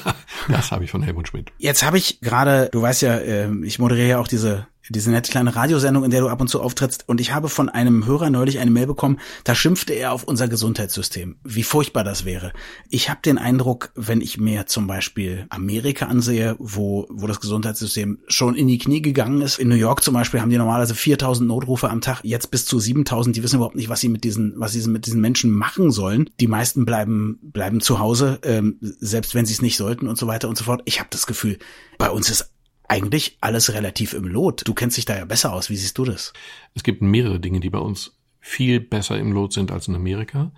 das 0.47 0.71
habe 0.71 0.83
ich 0.83 0.91
von 0.91 1.03
Helmut 1.03 1.27
Schmidt. 1.27 1.51
Jetzt 1.57 1.83
habe 1.83 1.97
ich 1.97 2.21
gerade, 2.21 2.69
du 2.71 2.81
weißt 2.81 3.03
ja, 3.03 3.19
ähm, 3.19 3.63
ich 3.63 3.77
moderiere 3.77 4.07
ja 4.07 4.19
auch 4.19 4.27
diese 4.27 4.67
diese 4.89 5.11
nette 5.11 5.31
kleine 5.31 5.55
Radiosendung, 5.55 6.03
in 6.03 6.11
der 6.11 6.21
du 6.21 6.29
ab 6.29 6.41
und 6.41 6.47
zu 6.47 6.61
auftrittst. 6.61 7.07
Und 7.07 7.21
ich 7.21 7.33
habe 7.33 7.49
von 7.49 7.69
einem 7.69 8.05
Hörer 8.05 8.29
neulich 8.29 8.59
eine 8.59 8.71
Mail 8.71 8.87
bekommen, 8.87 9.19
da 9.43 9.55
schimpfte 9.55 9.93
er 9.93 10.13
auf 10.13 10.23
unser 10.23 10.47
Gesundheitssystem. 10.47 11.37
Wie 11.43 11.63
furchtbar 11.63 12.03
das 12.03 12.25
wäre. 12.25 12.53
Ich 12.89 13.09
habe 13.09 13.19
den 13.23 13.37
Eindruck, 13.37 13.91
wenn 13.95 14.21
ich 14.21 14.37
mir 14.37 14.65
zum 14.65 14.87
Beispiel 14.87 15.45
Amerika 15.49 16.05
ansehe, 16.05 16.55
wo, 16.59 17.07
wo 17.09 17.27
das 17.27 17.39
Gesundheitssystem 17.39 18.19
schon 18.27 18.55
in 18.55 18.67
die 18.67 18.77
Knie 18.77 19.01
gegangen 19.01 19.41
ist. 19.41 19.59
In 19.59 19.67
New 19.67 19.75
York 19.75 20.03
zum 20.03 20.13
Beispiel 20.13 20.41
haben 20.41 20.49
die 20.49 20.57
normalerweise 20.57 20.95
4000 20.95 21.47
Notrufe 21.47 21.89
am 21.89 22.01
Tag, 22.01 22.21
jetzt 22.23 22.51
bis 22.51 22.65
zu 22.65 22.79
7000. 22.79 23.35
Die 23.35 23.43
wissen 23.43 23.57
überhaupt 23.57 23.75
nicht, 23.75 23.89
was 23.89 23.99
sie 23.99 24.09
mit 24.09 24.23
diesen, 24.23 24.53
was 24.57 24.71
sie 24.73 24.87
mit 24.89 25.05
diesen 25.05 25.21
Menschen 25.21 25.51
machen 25.51 25.91
sollen. 25.91 26.29
Die 26.39 26.47
meisten 26.47 26.85
bleiben, 26.85 27.39
bleiben 27.41 27.81
zu 27.81 27.99
Hause, 27.99 28.39
ähm, 28.43 28.77
selbst 28.81 29.35
wenn 29.35 29.45
sie 29.45 29.53
es 29.53 29.61
nicht 29.61 29.77
sollten 29.77 30.07
und 30.07 30.17
so 30.17 30.27
weiter 30.27 30.49
und 30.49 30.57
so 30.57 30.63
fort. 30.63 30.81
Ich 30.85 30.99
habe 30.99 31.09
das 31.11 31.27
Gefühl, 31.27 31.57
bei 31.97 32.09
uns 32.09 32.29
ist 32.29 32.51
eigentlich 32.87 33.37
alles 33.41 33.73
relativ 33.73 34.13
im 34.13 34.25
Lot. 34.25 34.67
Du 34.67 34.73
kennst 34.73 34.97
dich 34.97 35.05
da 35.05 35.17
ja 35.17 35.25
besser 35.25 35.53
aus. 35.53 35.69
Wie 35.69 35.75
siehst 35.75 35.97
du 35.97 36.05
das? 36.05 36.33
Es 36.73 36.83
gibt 36.83 37.01
mehrere 37.01 37.39
Dinge, 37.39 37.59
die 37.59 37.69
bei 37.69 37.79
uns 37.79 38.17
viel 38.39 38.79
besser 38.79 39.17
im 39.17 39.31
Lot 39.31 39.53
sind 39.53 39.71
als 39.71 39.87
in 39.87 39.95
Amerika. 39.95 40.51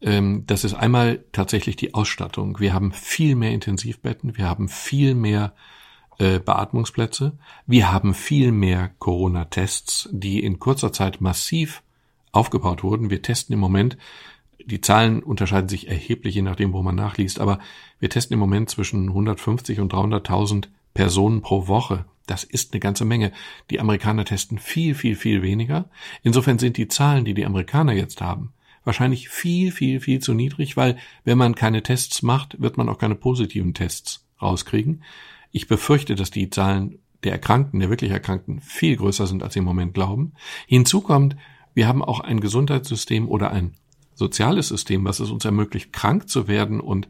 Ähm, 0.00 0.44
das 0.46 0.64
ist 0.64 0.74
einmal 0.74 1.24
tatsächlich 1.32 1.76
die 1.76 1.94
Ausstattung. 1.94 2.60
Wir 2.60 2.74
haben 2.74 2.92
viel 2.92 3.34
mehr 3.34 3.52
Intensivbetten, 3.52 4.36
wir 4.36 4.48
haben 4.48 4.68
viel 4.68 5.14
mehr 5.14 5.54
äh, 6.18 6.38
Beatmungsplätze, 6.38 7.38
wir 7.66 7.92
haben 7.92 8.14
viel 8.14 8.52
mehr 8.52 8.90
Corona-Tests, 8.98 10.08
die 10.12 10.42
in 10.42 10.58
kurzer 10.58 10.92
Zeit 10.92 11.20
massiv 11.20 11.82
aufgebaut 12.32 12.82
wurden. 12.82 13.10
Wir 13.10 13.22
testen 13.22 13.54
im 13.54 13.60
Moment 13.60 13.96
die 14.66 14.80
Zahlen 14.80 15.22
unterscheiden 15.22 15.68
sich 15.68 15.88
erheblich, 15.88 16.34
je 16.34 16.42
nachdem, 16.42 16.72
wo 16.72 16.82
man 16.82 16.94
nachliest, 16.94 17.40
aber 17.40 17.58
wir 17.98 18.10
testen 18.10 18.34
im 18.34 18.40
Moment 18.40 18.70
zwischen 18.70 19.08
150 19.08 19.80
und 19.80 19.92
300.000 19.92 20.68
Personen 21.00 21.40
pro 21.40 21.66
Woche. 21.66 22.04
Das 22.26 22.44
ist 22.44 22.74
eine 22.74 22.80
ganze 22.80 23.06
Menge. 23.06 23.32
Die 23.70 23.80
Amerikaner 23.80 24.26
testen 24.26 24.58
viel, 24.58 24.94
viel, 24.94 25.16
viel 25.16 25.40
weniger. 25.40 25.88
Insofern 26.22 26.58
sind 26.58 26.76
die 26.76 26.88
Zahlen, 26.88 27.24
die 27.24 27.32
die 27.32 27.46
Amerikaner 27.46 27.94
jetzt 27.94 28.20
haben, 28.20 28.52
wahrscheinlich 28.84 29.30
viel, 29.30 29.72
viel, 29.72 30.00
viel 30.00 30.18
zu 30.18 30.34
niedrig, 30.34 30.76
weil 30.76 30.98
wenn 31.24 31.38
man 31.38 31.54
keine 31.54 31.82
Tests 31.82 32.20
macht, 32.20 32.60
wird 32.60 32.76
man 32.76 32.90
auch 32.90 32.98
keine 32.98 33.14
positiven 33.14 33.72
Tests 33.72 34.26
rauskriegen. 34.42 35.02
Ich 35.52 35.68
befürchte, 35.68 36.16
dass 36.16 36.30
die 36.30 36.50
Zahlen 36.50 36.98
der 37.24 37.32
Erkrankten, 37.32 37.80
der 37.80 37.88
wirklich 37.88 38.10
Erkrankten, 38.10 38.60
viel 38.60 38.96
größer 38.96 39.26
sind, 39.26 39.42
als 39.42 39.54
sie 39.54 39.60
im 39.60 39.64
Moment 39.64 39.94
glauben. 39.94 40.34
Hinzu 40.66 41.00
kommt, 41.00 41.34
wir 41.72 41.88
haben 41.88 42.04
auch 42.04 42.20
ein 42.20 42.40
Gesundheitssystem 42.40 43.26
oder 43.26 43.52
ein 43.52 43.72
soziales 44.12 44.68
System, 44.68 45.06
was 45.06 45.18
es 45.18 45.30
uns 45.30 45.46
ermöglicht, 45.46 45.94
krank 45.94 46.28
zu 46.28 46.46
werden 46.46 46.78
und 46.78 47.08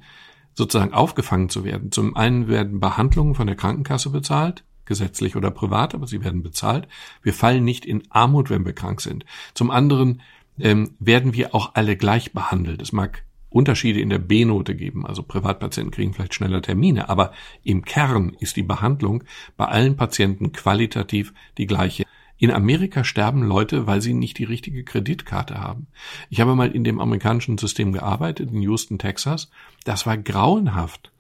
sozusagen 0.54 0.92
aufgefangen 0.92 1.48
zu 1.48 1.64
werden. 1.64 1.92
Zum 1.92 2.16
einen 2.16 2.48
werden 2.48 2.80
Behandlungen 2.80 3.34
von 3.34 3.46
der 3.46 3.56
Krankenkasse 3.56 4.10
bezahlt, 4.10 4.64
gesetzlich 4.84 5.36
oder 5.36 5.50
privat, 5.50 5.94
aber 5.94 6.06
sie 6.06 6.24
werden 6.24 6.42
bezahlt. 6.42 6.88
Wir 7.22 7.32
fallen 7.32 7.64
nicht 7.64 7.84
in 7.84 8.02
Armut, 8.10 8.50
wenn 8.50 8.64
wir 8.64 8.72
krank 8.72 9.00
sind. 9.00 9.24
Zum 9.54 9.70
anderen 9.70 10.20
ähm, 10.58 10.96
werden 10.98 11.32
wir 11.32 11.54
auch 11.54 11.74
alle 11.74 11.96
gleich 11.96 12.32
behandelt. 12.32 12.82
Es 12.82 12.92
mag 12.92 13.24
Unterschiede 13.50 14.00
in 14.00 14.10
der 14.10 14.18
B-Note 14.18 14.76
geben, 14.76 15.04
also 15.04 15.22
Privatpatienten 15.22 15.90
kriegen 15.90 16.14
vielleicht 16.14 16.34
schneller 16.34 16.62
Termine, 16.62 17.08
aber 17.08 17.32
im 17.64 17.84
Kern 17.84 18.36
ist 18.38 18.56
die 18.56 18.62
Behandlung 18.62 19.24
bei 19.56 19.66
allen 19.66 19.96
Patienten 19.96 20.52
qualitativ 20.52 21.34
die 21.58 21.66
gleiche. 21.66 22.04
In 22.40 22.50
Amerika 22.50 23.05
sterben 23.05 23.42
Leute, 23.42 23.87
weil 23.87 24.00
sie 24.00 24.14
nicht 24.14 24.38
die 24.38 24.44
richtige 24.44 24.83
Kreditkarte 24.83 25.61
haben. 25.61 25.88
Ich 26.31 26.40
habe 26.40 26.57
mal 26.57 26.70
in 26.70 26.85
dem 26.85 26.98
amerikanischen 26.98 27.59
System 27.59 27.92
gearbeitet, 27.92 28.50
in 28.50 28.62
Houston, 28.62 28.98
Texas. 28.98 29.50
Das 29.85 30.07
war 30.07 30.16
grauenhaft. 30.16 31.12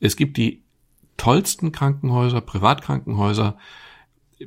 Es 0.00 0.16
gibt 0.16 0.36
die 0.36 0.64
tollsten 1.16 1.70
Krankenhäuser, 1.70 2.40
Privatkrankenhäuser 2.40 3.56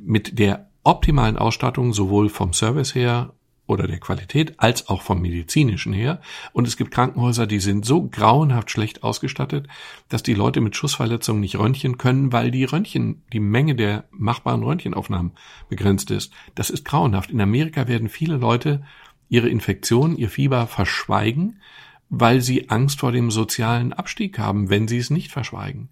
mit 0.02 0.38
der 0.38 0.68
optimalen 0.84 1.38
Ausstattung, 1.38 1.94
sowohl 1.94 2.28
vom 2.28 2.52
Service 2.52 2.94
her 2.94 3.32
oder 3.68 3.86
der 3.86 4.00
Qualität 4.00 4.58
als 4.58 4.88
auch 4.88 5.02
vom 5.02 5.20
medizinischen 5.20 5.92
her. 5.92 6.20
Und 6.52 6.66
es 6.66 6.76
gibt 6.76 6.90
Krankenhäuser, 6.90 7.46
die 7.46 7.60
sind 7.60 7.84
so 7.84 8.08
grauenhaft 8.08 8.70
schlecht 8.70 9.04
ausgestattet, 9.04 9.68
dass 10.08 10.22
die 10.22 10.34
Leute 10.34 10.60
mit 10.60 10.74
Schussverletzungen 10.74 11.42
nicht 11.42 11.56
röntgen 11.56 11.98
können, 11.98 12.32
weil 12.32 12.50
die 12.50 12.64
Röntgen, 12.64 13.22
die 13.32 13.40
Menge 13.40 13.76
der 13.76 14.08
machbaren 14.10 14.62
Röntgenaufnahmen 14.62 15.32
begrenzt 15.68 16.10
ist. 16.10 16.32
Das 16.54 16.70
ist 16.70 16.84
grauenhaft. 16.84 17.30
In 17.30 17.40
Amerika 17.40 17.86
werden 17.86 18.08
viele 18.08 18.38
Leute 18.38 18.82
ihre 19.28 19.50
Infektion, 19.50 20.16
ihr 20.16 20.30
Fieber 20.30 20.66
verschweigen, 20.66 21.60
weil 22.08 22.40
sie 22.40 22.70
Angst 22.70 23.00
vor 23.00 23.12
dem 23.12 23.30
sozialen 23.30 23.92
Abstieg 23.92 24.38
haben, 24.38 24.70
wenn 24.70 24.88
sie 24.88 24.96
es 24.96 25.10
nicht 25.10 25.30
verschweigen. 25.30 25.90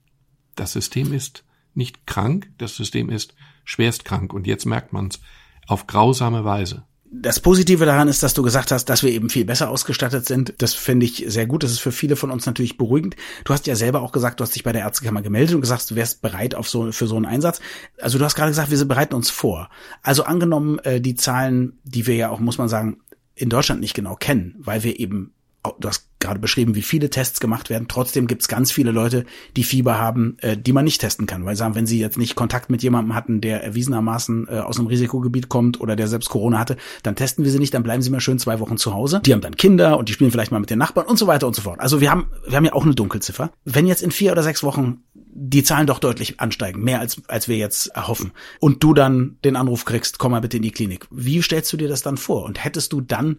Das 0.55 0.73
System 0.73 1.13
ist 1.13 1.45
nicht 1.75 2.07
krank, 2.07 2.51
das 2.57 2.75
System 2.75 3.11
ist 3.11 3.35
schwerst 3.65 4.07
krank 4.07 4.33
und 4.33 4.47
jetzt 4.47 4.65
merkt 4.65 4.95
man 4.95 5.09
es 5.09 5.21
auf 5.67 5.87
grausame 5.87 6.43
Weise 6.45 6.87
das 7.11 7.41
Positive 7.41 7.87
daran 7.87 8.09
ist, 8.09 8.23
dass 8.23 8.35
du 8.35 8.43
gesagt 8.43 8.71
hast, 8.73 8.87
dass 8.87 9.03
wir 9.03 9.11
eben 9.11 9.31
viel 9.31 9.45
besser 9.45 9.71
ausgestattet 9.71 10.27
sind. 10.27 10.55
Das 10.59 10.75
finde 10.75 11.07
ich 11.07 11.25
sehr 11.29 11.47
gut. 11.47 11.63
Das 11.63 11.71
ist 11.71 11.79
für 11.79 11.93
viele 11.93 12.17
von 12.17 12.31
uns 12.31 12.47
natürlich 12.47 12.77
beruhigend. 12.77 13.17
Du 13.45 13.53
hast 13.53 13.67
ja 13.67 13.77
selber 13.77 14.03
auch 14.03 14.13
gesagt, 14.13 14.41
du 14.41 14.45
hast 14.45 14.55
dich 14.55 14.65
bei 14.65 14.73
der 14.73 14.83
Ärztekammer 14.83 15.23
gemeldet 15.23 15.55
und 15.55 15.61
gesagt, 15.61 15.91
du 15.91 15.95
wärst 15.95 16.23
bereit 16.23 16.55
auf 16.55 16.69
so, 16.69 16.93
für 16.93 17.07
so 17.07 17.17
einen 17.17 17.27
Einsatz. 17.27 17.61
Also 18.01 18.19
du 18.19 18.25
hast 18.25 18.35
gerade 18.35 18.51
gesagt, 18.51 18.71
wir 18.71 18.85
bereiten 18.85 19.15
uns 19.15 19.31
vor. 19.31 19.69
Also 20.03 20.25
angenommen, 20.25 20.79
äh, 20.81 21.01
die 21.01 21.15
Zahlen, 21.15 21.79
die 21.85 22.07
wir 22.07 22.17
ja 22.17 22.31
auch, 22.31 22.41
muss 22.41 22.59
man 22.59 22.69
sagen, 22.69 22.99
in 23.35 23.51
Deutschland 23.51 23.81
nicht 23.81 23.95
genau 23.95 24.17
kennen, 24.17 24.55
weil 24.59 24.83
wir 24.83 24.99
eben 24.99 25.33
du 25.79 25.89
hast 25.89 26.09
gerade 26.19 26.41
beschrieben, 26.41 26.75
wie 26.75 26.83
viele 26.83 27.11
Tests 27.11 27.41
gemacht 27.41 27.71
werden. 27.71 27.89
Trotzdem 27.89 28.27
gibt 28.27 28.43
es 28.43 28.49
ganz 28.49 28.73
viele 28.73 28.91
Leute, 28.91 29.27
die 29.57 29.65
Fieber 29.65 29.99
haben, 29.99 30.37
äh, 30.41 30.57
die 30.57 30.73
man 30.73 30.85
nicht 30.85 31.01
testen 31.01 31.27
kann, 31.27 31.45
weil 31.45 31.55
sie 31.55 31.61
sagen, 31.61 31.75
wenn 31.75 31.87
sie 31.87 32.01
jetzt 32.01 32.19
nicht 32.19 32.35
Kontakt 32.35 32.71
mit 32.71 32.83
jemandem 32.83 33.15
hatten, 33.15 33.41
der 33.41 33.63
erwiesenermaßen 33.63 34.49
äh, 34.49 34.59
aus 34.59 34.79
einem 34.79 34.89
Risikogebiet 34.89 35.49
kommt 35.49 35.81
oder 35.81 35.95
der 35.95 36.09
selbst 36.09 36.29
Corona 36.29 36.59
hatte, 36.59 36.77
dann 37.03 37.17
testen 37.17 37.45
wir 37.45 37.51
sie 37.51 37.59
nicht, 37.59 37.75
dann 37.75 37.83
bleiben 37.83 38.03
sie 38.03 38.11
mal 38.11 38.21
schön 38.21 38.39
zwei 38.39 38.61
Wochen 38.61 38.77
zu 38.77 38.95
Hause. 38.95 39.21
Die 39.25 39.33
haben 39.33 39.41
dann 39.41 39.57
Kinder 39.57 39.99
und 39.99 40.09
die 40.09 40.13
spielen 40.15 40.31
vielleicht 40.31 40.53
mal 40.53 40.61
mit 40.61 40.71
den 40.71 40.79
Nachbarn 40.79 41.07
und 41.07 41.19
so 41.19 41.27
weiter 41.27 41.47
und 41.47 41.55
so 41.55 41.63
fort. 41.63 41.81
Also 41.81 42.01
wir 42.01 42.11
haben, 42.11 42.29
wir 42.47 42.57
haben 42.57 42.65
ja 42.65 42.73
auch 42.73 42.85
eine 42.85 42.95
Dunkelziffer. 42.95 43.51
Wenn 43.65 43.87
jetzt 43.87 44.03
in 44.03 44.11
vier 44.11 44.33
oder 44.33 44.43
sechs 44.43 44.63
Wochen 44.63 45.03
die 45.39 45.63
Zahlen 45.63 45.87
doch 45.87 45.99
deutlich 45.99 46.41
ansteigen, 46.41 46.83
mehr 46.83 46.99
als, 46.99 47.21
als 47.29 47.47
wir 47.47 47.59
jetzt 47.59 47.89
erhoffen. 47.89 48.33
Und 48.59 48.83
du 48.83 48.95
dann 48.95 49.37
den 49.45 49.57
Anruf 49.57 49.85
kriegst, 49.85 50.19
komm 50.19 50.33
mal 50.33 50.41
bitte 50.41 50.57
in 50.57 50.63
die 50.63 50.71
Klinik. 50.71 51.07
Wie 51.11 51.43
stellst 51.43 51.71
du 51.73 51.77
dir 51.77 51.89
das 51.89 52.03
dann 52.03 52.17
vor? 52.17 52.45
Und 52.45 52.65
hättest 52.65 52.93
du 52.95 53.03
dann 53.03 53.39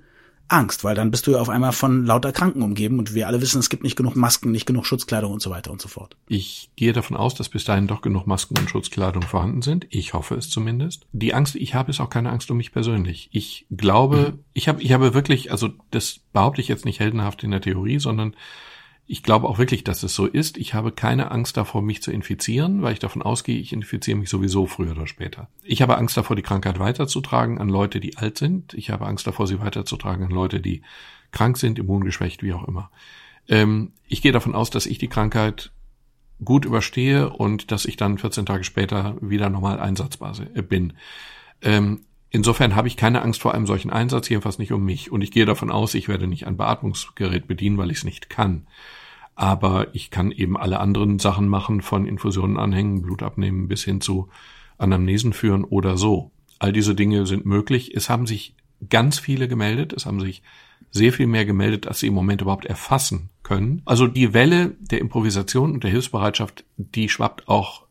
Angst, 0.49 0.83
weil 0.83 0.95
dann 0.95 1.11
bist 1.11 1.27
du 1.27 1.31
ja 1.31 1.39
auf 1.39 1.49
einmal 1.49 1.71
von 1.71 2.05
lauter 2.05 2.31
Kranken 2.31 2.61
umgeben 2.61 2.99
und 2.99 3.13
wir 3.13 3.27
alle 3.27 3.41
wissen, 3.41 3.59
es 3.59 3.69
gibt 3.69 3.83
nicht 3.83 3.95
genug 3.95 4.15
Masken, 4.15 4.51
nicht 4.51 4.65
genug 4.65 4.85
Schutzkleidung 4.85 5.31
und 5.31 5.41
so 5.41 5.49
weiter 5.49 5.71
und 5.71 5.81
so 5.81 5.87
fort. 5.87 6.15
Ich 6.27 6.69
gehe 6.75 6.93
davon 6.93 7.17
aus, 7.17 7.35
dass 7.35 7.49
bis 7.49 7.65
dahin 7.65 7.87
doch 7.87 8.01
genug 8.01 8.27
Masken 8.27 8.57
und 8.57 8.69
Schutzkleidung 8.69 9.23
vorhanden 9.23 9.61
sind. 9.61 9.87
Ich 9.89 10.13
hoffe 10.13 10.35
es 10.35 10.49
zumindest. 10.49 11.05
Die 11.11 11.33
Angst, 11.33 11.55
die 11.55 11.59
ich 11.59 11.75
habe, 11.75 11.91
ist 11.91 11.99
auch 11.99 12.09
keine 12.09 12.31
Angst 12.31 12.49
um 12.49 12.57
mich 12.57 12.71
persönlich. 12.71 13.29
Ich 13.31 13.65
glaube, 13.69 14.33
mhm. 14.33 14.43
ich 14.53 14.67
habe, 14.67 14.81
ich 14.81 14.93
habe 14.93 15.13
wirklich, 15.13 15.51
also 15.51 15.69
das 15.91 16.19
behaupte 16.33 16.61
ich 16.61 16.67
jetzt 16.67 16.85
nicht 16.85 16.99
heldenhaft 16.99 17.43
in 17.43 17.51
der 17.51 17.61
Theorie, 17.61 17.99
sondern 17.99 18.35
ich 19.09 19.23
glaube 19.23 19.47
auch 19.47 19.57
wirklich, 19.57 19.85
dass 19.85 20.03
es 20.03 20.13
so 20.13 20.25
ist. 20.25 20.57
Ich 20.57 20.73
habe 20.73 20.91
keine 20.91 21.31
Angst 21.31 21.55
davor, 21.55 21.81
mich 21.81 22.01
zu 22.01 22.11
infizieren, 22.11 22.81
weil 22.81 22.91
ich 22.91 22.99
davon 22.99 23.21
ausgehe, 23.21 23.57
ich 23.57 23.71
infiziere 23.71 24.17
mich 24.17 24.29
sowieso 24.29 24.67
früher 24.67 24.91
oder 24.91 25.07
später. 25.07 25.47
Ich 25.63 25.81
habe 25.81 25.97
Angst 25.97 26.17
davor, 26.17 26.35
die 26.35 26.41
Krankheit 26.41 26.77
weiterzutragen 26.77 27.57
an 27.57 27.69
Leute, 27.69 28.01
die 28.01 28.17
alt 28.17 28.37
sind. 28.37 28.73
Ich 28.73 28.89
habe 28.89 29.05
Angst 29.05 29.25
davor, 29.25 29.47
sie 29.47 29.61
weiterzutragen 29.61 30.25
an 30.25 30.31
Leute, 30.31 30.59
die 30.59 30.81
krank 31.31 31.57
sind, 31.57 31.79
immungeschwächt, 31.79 32.43
wie 32.43 32.51
auch 32.51 32.67
immer. 32.67 32.91
Ähm, 33.47 33.93
ich 34.09 34.21
gehe 34.21 34.33
davon 34.33 34.55
aus, 34.55 34.71
dass 34.71 34.85
ich 34.85 34.97
die 34.97 35.07
Krankheit 35.07 35.71
gut 36.43 36.65
überstehe 36.65 37.29
und 37.29 37.71
dass 37.71 37.85
ich 37.85 37.95
dann 37.95 38.17
14 38.17 38.45
Tage 38.45 38.65
später 38.65 39.15
wieder 39.21 39.49
normal 39.49 39.79
einsatzbar 39.79 40.35
bin. 40.67 40.93
Ähm, 41.61 42.01
Insofern 42.37 42.75
habe 42.75 42.87
ich 42.87 42.97
keine 42.97 43.23
Angst 43.23 43.41
vor 43.41 43.55
einem 43.55 43.65
solchen 43.65 43.89
Einsatz, 43.89 44.29
jedenfalls 44.29 44.59
nicht 44.59 44.71
um 44.71 44.85
mich. 44.85 45.11
Und 45.11 45.23
ich 45.23 45.31
gehe 45.31 45.47
davon 45.47 45.71
aus, 45.71 45.95
ich 45.95 46.07
werde 46.07 46.27
nicht 46.27 46.45
ein 46.45 46.55
Beatmungsgerät 46.55 47.47
bedienen, 47.47 47.79
weil 47.79 47.89
ich 47.89 47.97
es 47.97 48.03
nicht 48.03 48.29
kann. 48.29 48.67
Aber 49.33 49.87
ich 49.95 50.11
kann 50.11 50.31
eben 50.31 50.55
alle 50.55 50.79
anderen 50.79 51.17
Sachen 51.17 51.47
machen, 51.47 51.81
von 51.81 52.05
Infusionen 52.05 52.57
anhängen, 52.57 53.01
Blut 53.01 53.23
abnehmen 53.23 53.67
bis 53.67 53.83
hin 53.83 54.01
zu 54.01 54.29
Anamnesen 54.77 55.33
führen 55.33 55.63
oder 55.63 55.97
so. 55.97 56.29
All 56.59 56.71
diese 56.71 56.93
Dinge 56.93 57.25
sind 57.25 57.47
möglich. 57.47 57.95
Es 57.95 58.07
haben 58.07 58.27
sich 58.27 58.53
ganz 58.87 59.17
viele 59.17 59.47
gemeldet. 59.47 59.91
Es 59.93 60.05
haben 60.05 60.19
sich 60.19 60.43
sehr 60.91 61.13
viel 61.13 61.25
mehr 61.25 61.45
gemeldet, 61.45 61.87
als 61.87 62.01
sie 62.01 62.07
im 62.07 62.13
Moment 62.13 62.41
überhaupt 62.43 62.65
erfassen 62.65 63.31
können. 63.41 63.81
Also 63.85 64.05
die 64.05 64.35
Welle 64.35 64.75
der 64.79 64.99
Improvisation 64.99 65.71
und 65.71 65.83
der 65.83 65.89
Hilfsbereitschaft, 65.89 66.65
die 66.77 67.09
schwappt 67.09 67.47
auch 67.47 67.86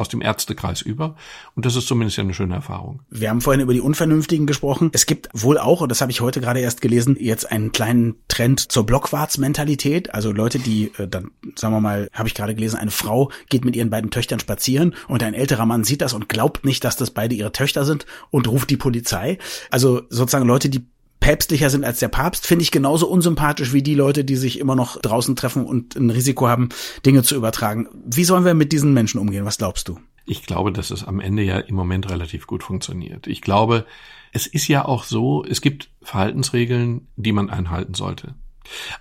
aus 0.00 0.08
dem 0.08 0.22
Ärztekreis 0.22 0.82
über. 0.82 1.14
Und 1.54 1.66
das 1.66 1.76
ist 1.76 1.86
zumindest 1.86 2.16
ja 2.16 2.24
eine 2.24 2.34
schöne 2.34 2.54
Erfahrung. 2.54 3.00
Wir 3.10 3.30
haben 3.30 3.40
vorhin 3.40 3.60
über 3.60 3.72
die 3.72 3.80
Unvernünftigen 3.80 4.46
gesprochen. 4.46 4.90
Es 4.92 5.06
gibt 5.06 5.28
wohl 5.32 5.58
auch, 5.58 5.82
und 5.82 5.90
das 5.90 6.00
habe 6.00 6.10
ich 6.10 6.20
heute 6.20 6.40
gerade 6.40 6.60
erst 6.60 6.80
gelesen, 6.80 7.16
jetzt 7.20 7.50
einen 7.50 7.72
kleinen 7.72 8.16
Trend 8.28 8.72
zur 8.72 8.86
Blockwarts-Mentalität. 8.86 10.14
Also 10.14 10.32
Leute, 10.32 10.58
die 10.58 10.92
äh, 10.98 11.06
dann, 11.06 11.30
sagen 11.54 11.74
wir 11.74 11.80
mal, 11.80 12.08
habe 12.12 12.28
ich 12.28 12.34
gerade 12.34 12.54
gelesen, 12.54 12.76
eine 12.76 12.90
Frau 12.90 13.30
geht 13.48 13.64
mit 13.64 13.76
ihren 13.76 13.90
beiden 13.90 14.10
Töchtern 14.10 14.40
spazieren 14.40 14.94
und 15.08 15.22
ein 15.22 15.34
älterer 15.34 15.66
Mann 15.66 15.84
sieht 15.84 16.00
das 16.00 16.14
und 16.14 16.28
glaubt 16.28 16.64
nicht, 16.64 16.82
dass 16.84 16.96
das 16.96 17.10
beide 17.10 17.34
ihre 17.34 17.52
Töchter 17.52 17.84
sind 17.84 18.06
und 18.30 18.48
ruft 18.48 18.70
die 18.70 18.76
Polizei. 18.76 19.38
Also 19.70 20.02
sozusagen 20.08 20.46
Leute, 20.46 20.70
die 20.70 20.86
päpstlicher 21.20 21.70
sind 21.70 21.84
als 21.84 22.00
der 22.00 22.08
Papst, 22.08 22.46
finde 22.46 22.62
ich 22.62 22.70
genauso 22.70 23.06
unsympathisch 23.06 23.72
wie 23.72 23.82
die 23.82 23.94
Leute, 23.94 24.24
die 24.24 24.36
sich 24.36 24.58
immer 24.58 24.74
noch 24.74 25.00
draußen 25.00 25.36
treffen 25.36 25.64
und 25.64 25.94
ein 25.94 26.10
Risiko 26.10 26.48
haben, 26.48 26.70
Dinge 27.04 27.22
zu 27.22 27.36
übertragen. 27.36 27.88
Wie 28.04 28.24
sollen 28.24 28.44
wir 28.44 28.54
mit 28.54 28.72
diesen 28.72 28.94
Menschen 28.94 29.20
umgehen? 29.20 29.44
Was 29.44 29.58
glaubst 29.58 29.88
du? 29.88 29.98
Ich 30.26 30.44
glaube, 30.44 30.72
dass 30.72 30.90
es 30.90 31.04
am 31.04 31.20
Ende 31.20 31.42
ja 31.42 31.58
im 31.58 31.74
Moment 31.74 32.10
relativ 32.10 32.46
gut 32.46 32.62
funktioniert. 32.62 33.26
Ich 33.26 33.40
glaube, 33.40 33.86
es 34.32 34.46
ist 34.46 34.68
ja 34.68 34.84
auch 34.84 35.04
so, 35.04 35.44
es 35.44 35.60
gibt 35.60 35.90
Verhaltensregeln, 36.02 37.08
die 37.16 37.32
man 37.32 37.50
einhalten 37.50 37.94
sollte. 37.94 38.34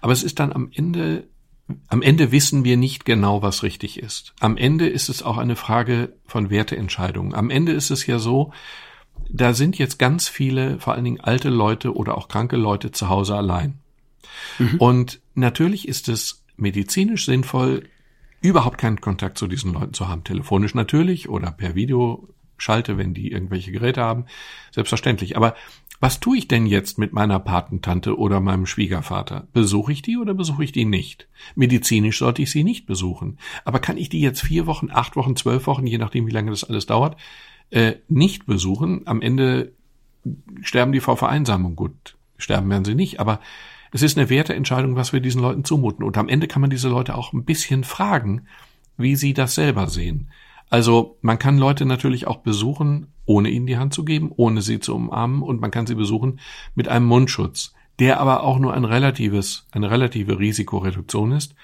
Aber 0.02 0.12
es 0.12 0.24
ist 0.24 0.40
dann 0.40 0.52
am 0.52 0.72
Ende, 0.74 1.28
am 1.88 2.02
Ende 2.02 2.32
wissen 2.32 2.64
wir 2.64 2.78
nicht 2.78 3.06
genau, 3.06 3.42
was 3.42 3.64
richtig 3.64 4.00
ist. 4.00 4.34
Am 4.40 4.58
Ende 4.58 4.88
ist 4.88 5.10
es 5.10 5.22
auch 5.22 5.38
eine 5.38 5.56
Frage 5.56 6.14
von 6.26 6.50
Werteentscheidungen. 6.50 7.36
Am 7.36 7.50
Ende 7.50 7.74
ist 7.74 7.92
es 7.92 8.08
ja 8.08 8.18
so, 8.18 8.52
da 9.30 9.54
sind 9.54 9.78
jetzt 9.78 10.00
ganz 10.00 10.28
viele, 10.28 10.80
vor 10.80 10.94
allen 10.94 11.04
Dingen 11.04 11.20
alte 11.20 11.50
Leute 11.50 11.96
oder 11.96 12.18
auch 12.18 12.28
kranke 12.28 12.56
Leute 12.56 12.92
zu 12.92 13.10
Hause 13.10 13.36
allein. 13.36 13.80
Mhm. 14.58 14.76
Und 14.78 15.20
natürlich 15.36 15.88
ist 15.88 16.10
es 16.10 16.44
medizinisch 16.58 17.26
sinnvoll, 17.26 17.84
überhaupt 18.42 18.78
keinen 18.78 19.02
Kontakt 19.02 19.38
zu 19.38 19.48
diesen 19.48 19.74
Leuten 19.74 19.94
zu 19.94 20.08
haben. 20.08 20.24
Telefonisch 20.24 20.74
natürlich 20.74 21.30
oder 21.30 21.52
per 21.52 21.76
Videoschalte, 21.76 22.98
wenn 22.98 23.14
die 23.14 23.32
irgendwelche 23.32 23.72
Geräte 23.72 24.02
haben. 24.02 24.26
Selbstverständlich. 24.72 25.36
Aber 25.36 25.56
was 26.00 26.22
tue 26.22 26.38
ich 26.38 26.48
denn 26.48 26.66
jetzt 26.66 26.98
mit 26.98 27.12
meiner 27.12 27.40
Patentante 27.40 28.18
oder 28.18 28.40
meinem 28.40 28.66
Schwiegervater? 28.66 29.48
Besuche 29.52 29.92
ich 29.92 30.02
die 30.02 30.18
oder 30.18 30.34
besuche 30.34 30.64
ich 30.64 30.72
die 30.72 30.86
nicht? 30.86 31.28
Medizinisch 31.56 32.20
sollte 32.20 32.42
ich 32.42 32.52
sie 32.52 32.64
nicht 32.64 32.86
besuchen. 32.86 33.38
Aber 33.66 33.80
kann 33.80 33.98
ich 33.98 34.08
die 34.08 34.22
jetzt 34.22 34.42
vier 34.42 34.66
Wochen, 34.66 34.90
acht 34.92 35.18
Wochen, 35.18 35.36
zwölf 35.36 35.68
Wochen, 35.68 35.86
je 35.86 35.98
nachdem, 35.98 36.26
wie 36.26 36.32
lange 36.32 36.52
das 36.52 36.64
alles 36.64 36.86
dauert, 36.86 37.18
äh, 37.72 37.96
nicht 38.08 38.46
besuchen. 38.46 39.02
Am 39.06 39.22
Ende 39.22 39.74
sterben 40.62 40.92
die 40.92 41.00
vor 41.00 41.18
Vereinsamung. 41.18 41.76
Gut, 41.76 42.16
sterben 42.38 42.70
werden 42.70 42.86
sie 42.86 42.96
nicht, 42.96 43.20
aber 43.20 43.40
es 43.92 44.02
ist 44.02 44.18
eine 44.18 44.30
Werteentscheidung, 44.30 44.96
was 44.96 45.14
wir 45.14 45.20
diesen 45.20 45.42
Leuten 45.42 45.64
zumuten. 45.64 46.04
Und 46.04 46.18
am 46.18 46.30
Ende 46.30 46.48
kann 46.48 46.62
man 46.62 46.70
diese 46.70 46.90
Leute 46.90 47.16
auch 47.16 47.34
ein 47.34 47.46
bisschen 47.46 47.84
fragen, 47.84 48.44
wie 48.98 49.16
sie 49.16 49.34
das 49.34 49.56
selber 49.56 49.88
sehen. 49.88 50.30
Also 50.70 51.18
man 51.22 51.40
kann 51.40 51.58
Leute 51.58 51.86
natürlich 51.86 52.28
auch 52.28 52.38
besuchen, 52.38 53.08
ohne 53.26 53.50
ihnen 53.50 53.66
die 53.66 53.78
Hand 53.78 53.94
zu 53.94 54.06
geben, 54.06 54.32
ohne 54.36 54.62
sie 54.62 54.80
zu 54.80 54.96
umarmen 54.96 55.42
und 55.42 55.60
man 55.62 55.72
kann 55.72 55.88
sie 55.88 55.96
besuchen 55.96 56.40
mit 56.76 56.88
einem 56.88 57.06
Mundschutz, 57.06 57.74
der 57.98 58.20
aber 58.20 58.44
auch 58.44 58.60
nur 58.60 58.74
ein 58.74 58.86
relatives, 58.86 59.68
eine 59.72 59.90
relative 59.90 60.38
Risikoreduktion 60.38 61.32
ist. 61.32 61.56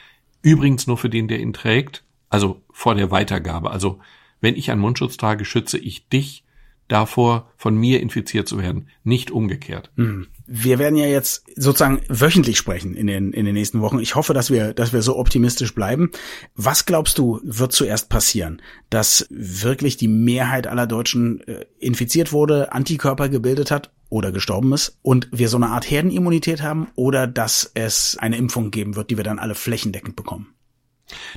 Übrigens 0.41 0.87
nur 0.87 0.97
für 0.97 1.09
den, 1.09 1.27
der 1.27 1.39
ihn 1.39 1.53
trägt, 1.53 2.03
also 2.29 2.61
vor 2.71 2.95
der 2.95 3.11
Weitergabe. 3.11 3.69
Also 3.69 3.99
wenn 4.45 4.55
ich 4.55 4.69
einen 4.69 4.79
Mundschutz 4.79 5.17
trage, 5.17 5.43
schütze 5.43 5.79
ich 5.79 6.07
dich 6.07 6.43
davor, 6.87 7.51
von 7.57 7.75
mir 7.75 7.99
infiziert 7.99 8.47
zu 8.47 8.59
werden, 8.59 8.89
nicht 9.03 9.31
umgekehrt. 9.31 9.89
Hm. 9.95 10.27
Wir 10.45 10.77
werden 10.77 10.95
ja 10.97 11.07
jetzt 11.07 11.45
sozusagen 11.55 12.01
wöchentlich 12.07 12.55
sprechen 12.55 12.93
in 12.93 13.07
den, 13.07 13.33
in 13.33 13.45
den 13.45 13.55
nächsten 13.55 13.81
Wochen. 13.81 13.97
Ich 13.97 14.13
hoffe, 14.13 14.35
dass 14.35 14.51
wir, 14.51 14.75
dass 14.75 14.93
wir 14.93 15.01
so 15.01 15.17
optimistisch 15.17 15.73
bleiben. 15.73 16.11
Was 16.55 16.85
glaubst 16.85 17.17
du, 17.17 17.41
wird 17.43 17.71
zuerst 17.71 18.09
passieren? 18.09 18.61
Dass 18.91 19.25
wirklich 19.31 19.97
die 19.97 20.07
Mehrheit 20.07 20.67
aller 20.67 20.85
Deutschen 20.85 21.41
äh, 21.47 21.65
infiziert 21.79 22.31
wurde, 22.31 22.71
Antikörper 22.71 23.29
gebildet 23.29 23.71
hat 23.71 23.89
oder 24.09 24.31
gestorben 24.31 24.71
ist 24.73 24.99
und 25.01 25.27
wir 25.31 25.49
so 25.49 25.57
eine 25.57 25.69
Art 25.69 25.89
Herdenimmunität 25.89 26.61
haben 26.61 26.89
oder 26.93 27.25
dass 27.25 27.71
es 27.73 28.15
eine 28.19 28.37
Impfung 28.37 28.69
geben 28.69 28.95
wird, 28.95 29.09
die 29.09 29.17
wir 29.17 29.23
dann 29.23 29.39
alle 29.39 29.55
flächendeckend 29.55 30.15
bekommen? 30.15 30.54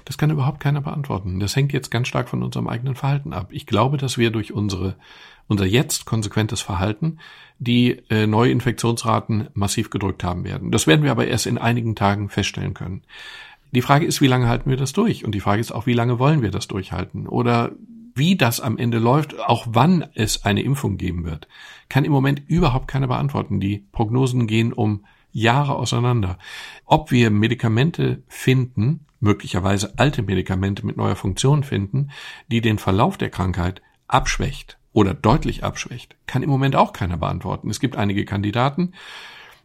Das 0.05 0.19
kann 0.19 0.31
überhaupt 0.31 0.61
keiner 0.61 0.81
beantworten. 0.81 1.41
Das 1.41 1.55
hängt 1.55 1.73
jetzt 1.73 1.91
ganz 1.91 2.09
stark 2.09 2.29
von 2.29 2.43
unserem 2.43 2.69
eigenen 2.69 2.95
Verhalten 2.95 3.33
ab. 3.33 3.49
Ich 3.51 3.67
glaube, 3.67 3.97
dass 3.99 4.17
wir 4.17 4.31
durch 4.31 4.53
unsere, 4.53 4.97
unser 5.47 5.67
jetzt 5.67 6.07
konsequentes 6.07 6.61
Verhalten 6.61 7.19
die 7.59 8.03
äh, 8.09 8.27
neue 8.27 8.53
Infektionsraten 8.53 9.49
massiv 9.55 9.91
gedrückt 9.91 10.25
haben 10.25 10.45
werden. 10.45 10.71
Das 10.71 10.87
werden 10.87 11.03
wir 11.03 11.11
aber 11.11 11.27
erst 11.27 11.47
in 11.47 11.59
einigen 11.59 11.97
Tagen 11.97 12.29
feststellen 12.29 12.75
können. 12.75 13.03
Die 13.73 13.83
Frage 13.83 14.07
ist, 14.07 14.21
wie 14.21 14.29
lange 14.29 14.49
halten 14.49 14.71
wir 14.71 14.77
das 14.77 14.93
durch? 14.93 15.25
Und 15.25 15.35
die 15.35 15.41
Frage 15.41 15.61
ist 15.61 15.73
auch, 15.73 15.87
wie 15.87 15.93
lange 15.93 16.19
wollen 16.19 16.41
wir 16.41 16.51
das 16.51 16.69
durchhalten? 16.69 17.27
Oder 17.27 17.73
wie 18.15 18.37
das 18.37 18.61
am 18.61 18.79
Ende 18.79 18.99
läuft, 18.99 19.39
auch 19.39 19.67
wann 19.69 20.07
es 20.15 20.45
eine 20.45 20.63
Impfung 20.63 20.97
geben 20.97 21.25
wird, 21.25 21.49
kann 21.89 22.05
im 22.05 22.13
Moment 22.13 22.43
überhaupt 22.47 22.89
keiner 22.89 23.07
beantworten. 23.07 23.61
Die 23.61 23.85
Prognosen 23.93 24.47
gehen 24.47 24.73
um 24.73 25.05
Jahre 25.33 25.77
auseinander. 25.77 26.39
Ob 26.85 27.11
wir 27.11 27.31
Medikamente 27.31 28.23
finden, 28.29 29.07
möglicherweise 29.21 29.95
alte 29.97 30.23
Medikamente 30.23 30.87
mit 30.87 30.97
neuer 30.97 31.17
Funktion 31.17 31.63
finden, 31.63 32.11
die 32.49 32.61
den 32.61 32.79
Verlauf 32.79 33.19
der 33.19 33.31
Krankheit 33.31 33.83
abschwächt 34.07 34.79
oder 34.93 35.15
deutlich 35.15 35.65
abschwächt, 35.65 36.17
kann 36.27 36.43
im 36.43 36.51
Moment 36.51 36.77
auch 36.77 36.93
keiner 36.93 37.17
beantworten. 37.17 37.71
Es 37.71 37.81
gibt 37.81 37.97
einige 37.97 38.25
Kandidaten. 38.25 38.93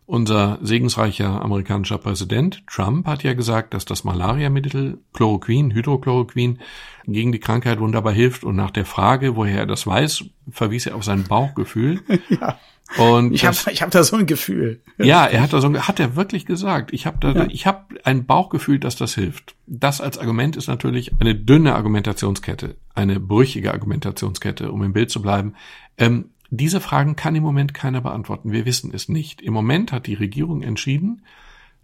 Unser 0.06 0.60
segensreicher 0.62 1.42
amerikanischer 1.42 1.98
Präsident 1.98 2.64
Trump 2.68 3.08
hat 3.08 3.24
ja 3.24 3.34
gesagt, 3.34 3.74
dass 3.74 3.86
das 3.86 4.04
Malariamittel 4.04 5.00
Chloroquin, 5.14 5.74
Hydrochloroquin 5.74 6.60
gegen 7.06 7.32
die 7.32 7.40
Krankheit 7.40 7.80
wunderbar 7.80 8.12
hilft. 8.12 8.44
Und 8.44 8.58
nach 8.58 8.72
der 8.72 8.86
Frage, 8.86 9.38
woher 9.38 9.60
er 9.60 9.66
das 9.66 9.88
weiß, 9.88 10.26
verwies 10.50 10.88
er 10.88 10.96
auf 10.96 11.04
sein 11.04 11.24
Bauchgefühl. 11.24 12.02
Ja. 12.30 12.58
Und 12.98 13.34
ich 13.34 13.46
habe 13.46 13.58
ich 13.72 13.82
hab 13.82 13.92
da 13.92 14.04
so 14.04 14.18
ein 14.18 14.26
Gefühl. 14.26 14.82
Ja, 14.98 15.26
er 15.26 15.42
hat 15.42 15.54
da 15.54 15.62
so 15.62 15.68
ein, 15.68 15.88
hat 15.88 16.00
er 16.00 16.16
wirklich 16.16 16.46
gesagt. 16.46 16.94
Ich 16.94 17.06
habe 17.06 17.18
da, 17.20 17.32
ja. 17.32 17.48
ich 17.50 17.66
habe 17.66 17.86
ein 18.04 18.26
Bauchgefühl, 18.26 18.78
dass 18.80 18.96
das 18.96 19.16
hilft. 19.16 19.56
Das 19.66 20.00
als 20.00 20.18
Argument 20.18 20.56
ist 20.56 20.68
natürlich 20.68 21.12
eine 21.20 21.34
dünne 21.34 21.74
Argumentationskette, 21.76 22.76
eine 22.94 23.20
brüchige 23.20 23.74
Argumentationskette, 23.74 24.72
um 24.72 24.84
im 24.84 24.94
Bild 24.94 25.10
zu 25.10 25.22
bleiben. 25.22 25.56
Ähm, 25.98 26.30
diese 26.52 26.82
Fragen 26.82 27.16
kann 27.16 27.36
im 27.36 27.44
Moment 27.44 27.74
keiner 27.74 28.02
beantworten. 28.02 28.52
Wir 28.52 28.66
wissen 28.66 28.92
es 28.94 29.10
nicht. 29.10 29.42
Im 29.42 29.54
Moment 29.54 29.92
hat 29.92 30.06
die 30.06 30.14
Regierung 30.14 30.62
entschieden, 30.62 31.24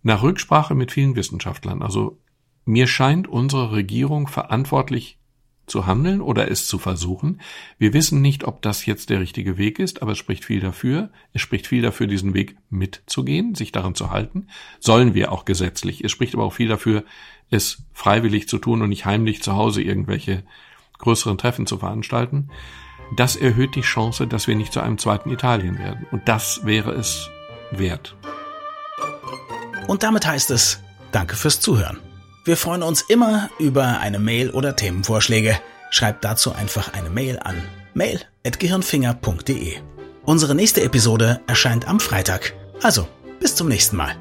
nach 0.04 0.22
Rücksprache 0.22 0.76
mit 0.76 0.92
vielen 0.92 1.16
Wissenschaftlern. 1.16 1.82
Also 1.82 2.20
mir 2.66 2.86
scheint 2.86 3.28
unsere 3.28 3.72
Regierung 3.72 4.28
verantwortlich 4.28 5.19
zu 5.70 5.86
handeln 5.86 6.22
oder 6.22 6.50
es 6.52 6.68
zu 6.68 6.78
versuchen. 6.78 7.42
Wir 7.78 7.94
wissen 7.94 8.22
nicht, 8.22 8.44
ob 8.44 8.62
das 8.62 8.86
jetzt 8.86 9.10
der 9.10 9.20
richtige 9.20 9.58
Weg 9.58 9.80
ist, 9.80 10.02
aber 10.02 10.12
es 10.14 10.18
spricht 10.18 10.46
viel 10.46 10.60
dafür. 10.60 11.10
Es 11.34 11.42
spricht 11.42 11.68
viel 11.68 11.82
dafür, 11.82 12.08
diesen 12.08 12.34
Weg 12.34 12.58
mitzugehen, 12.70 13.56
sich 13.56 13.72
daran 13.72 13.96
zu 13.96 14.12
halten. 14.12 14.48
Sollen 14.80 15.14
wir 15.14 15.32
auch 15.32 15.46
gesetzlich. 15.46 16.04
Es 16.04 16.12
spricht 16.12 16.34
aber 16.34 16.44
auch 16.44 16.54
viel 16.54 16.68
dafür, 16.68 17.04
es 17.50 17.84
freiwillig 17.94 18.48
zu 18.48 18.58
tun 18.58 18.82
und 18.82 18.90
nicht 18.90 19.06
heimlich 19.06 19.42
zu 19.42 19.56
Hause 19.56 19.82
irgendwelche 19.82 20.44
größeren 20.98 21.38
Treffen 21.38 21.66
zu 21.66 21.78
veranstalten. 21.78 22.50
Das 23.16 23.36
erhöht 23.36 23.76
die 23.76 23.82
Chance, 23.82 24.28
dass 24.28 24.48
wir 24.48 24.56
nicht 24.56 24.74
zu 24.74 24.82
einem 24.82 24.98
zweiten 24.98 25.32
Italien 25.32 25.80
werden. 25.80 26.06
Und 26.12 26.28
das 26.28 26.66
wäre 26.66 26.92
es 26.92 27.30
wert. 27.72 28.16
Und 29.88 30.04
damit 30.04 30.28
heißt 30.28 30.52
es, 30.52 30.82
danke 31.12 31.36
fürs 31.36 31.60
Zuhören. 31.60 31.98
Wir 32.46 32.58
freuen 32.58 32.84
uns 32.84 33.02
immer 33.02 33.50
über 33.60 34.00
eine 34.00 34.20
Mail 34.20 34.50
oder 34.50 34.76
Themenvorschläge. 34.76 35.60
Schreibt 35.92 36.24
dazu 36.24 36.54
einfach 36.54 36.94
eine 36.94 37.10
Mail 37.10 37.40
an 37.40 37.62
mail.gehirnfinger.de. 37.94 39.78
Unsere 40.24 40.56
nächste 40.56 40.82
Episode 40.84 41.42
erscheint 41.48 41.88
am 41.88 42.00
Freitag. 42.00 42.54
Also, 42.82 43.08
bis 43.40 43.56
zum 43.56 43.68
nächsten 43.68 43.98
Mal. 43.98 44.16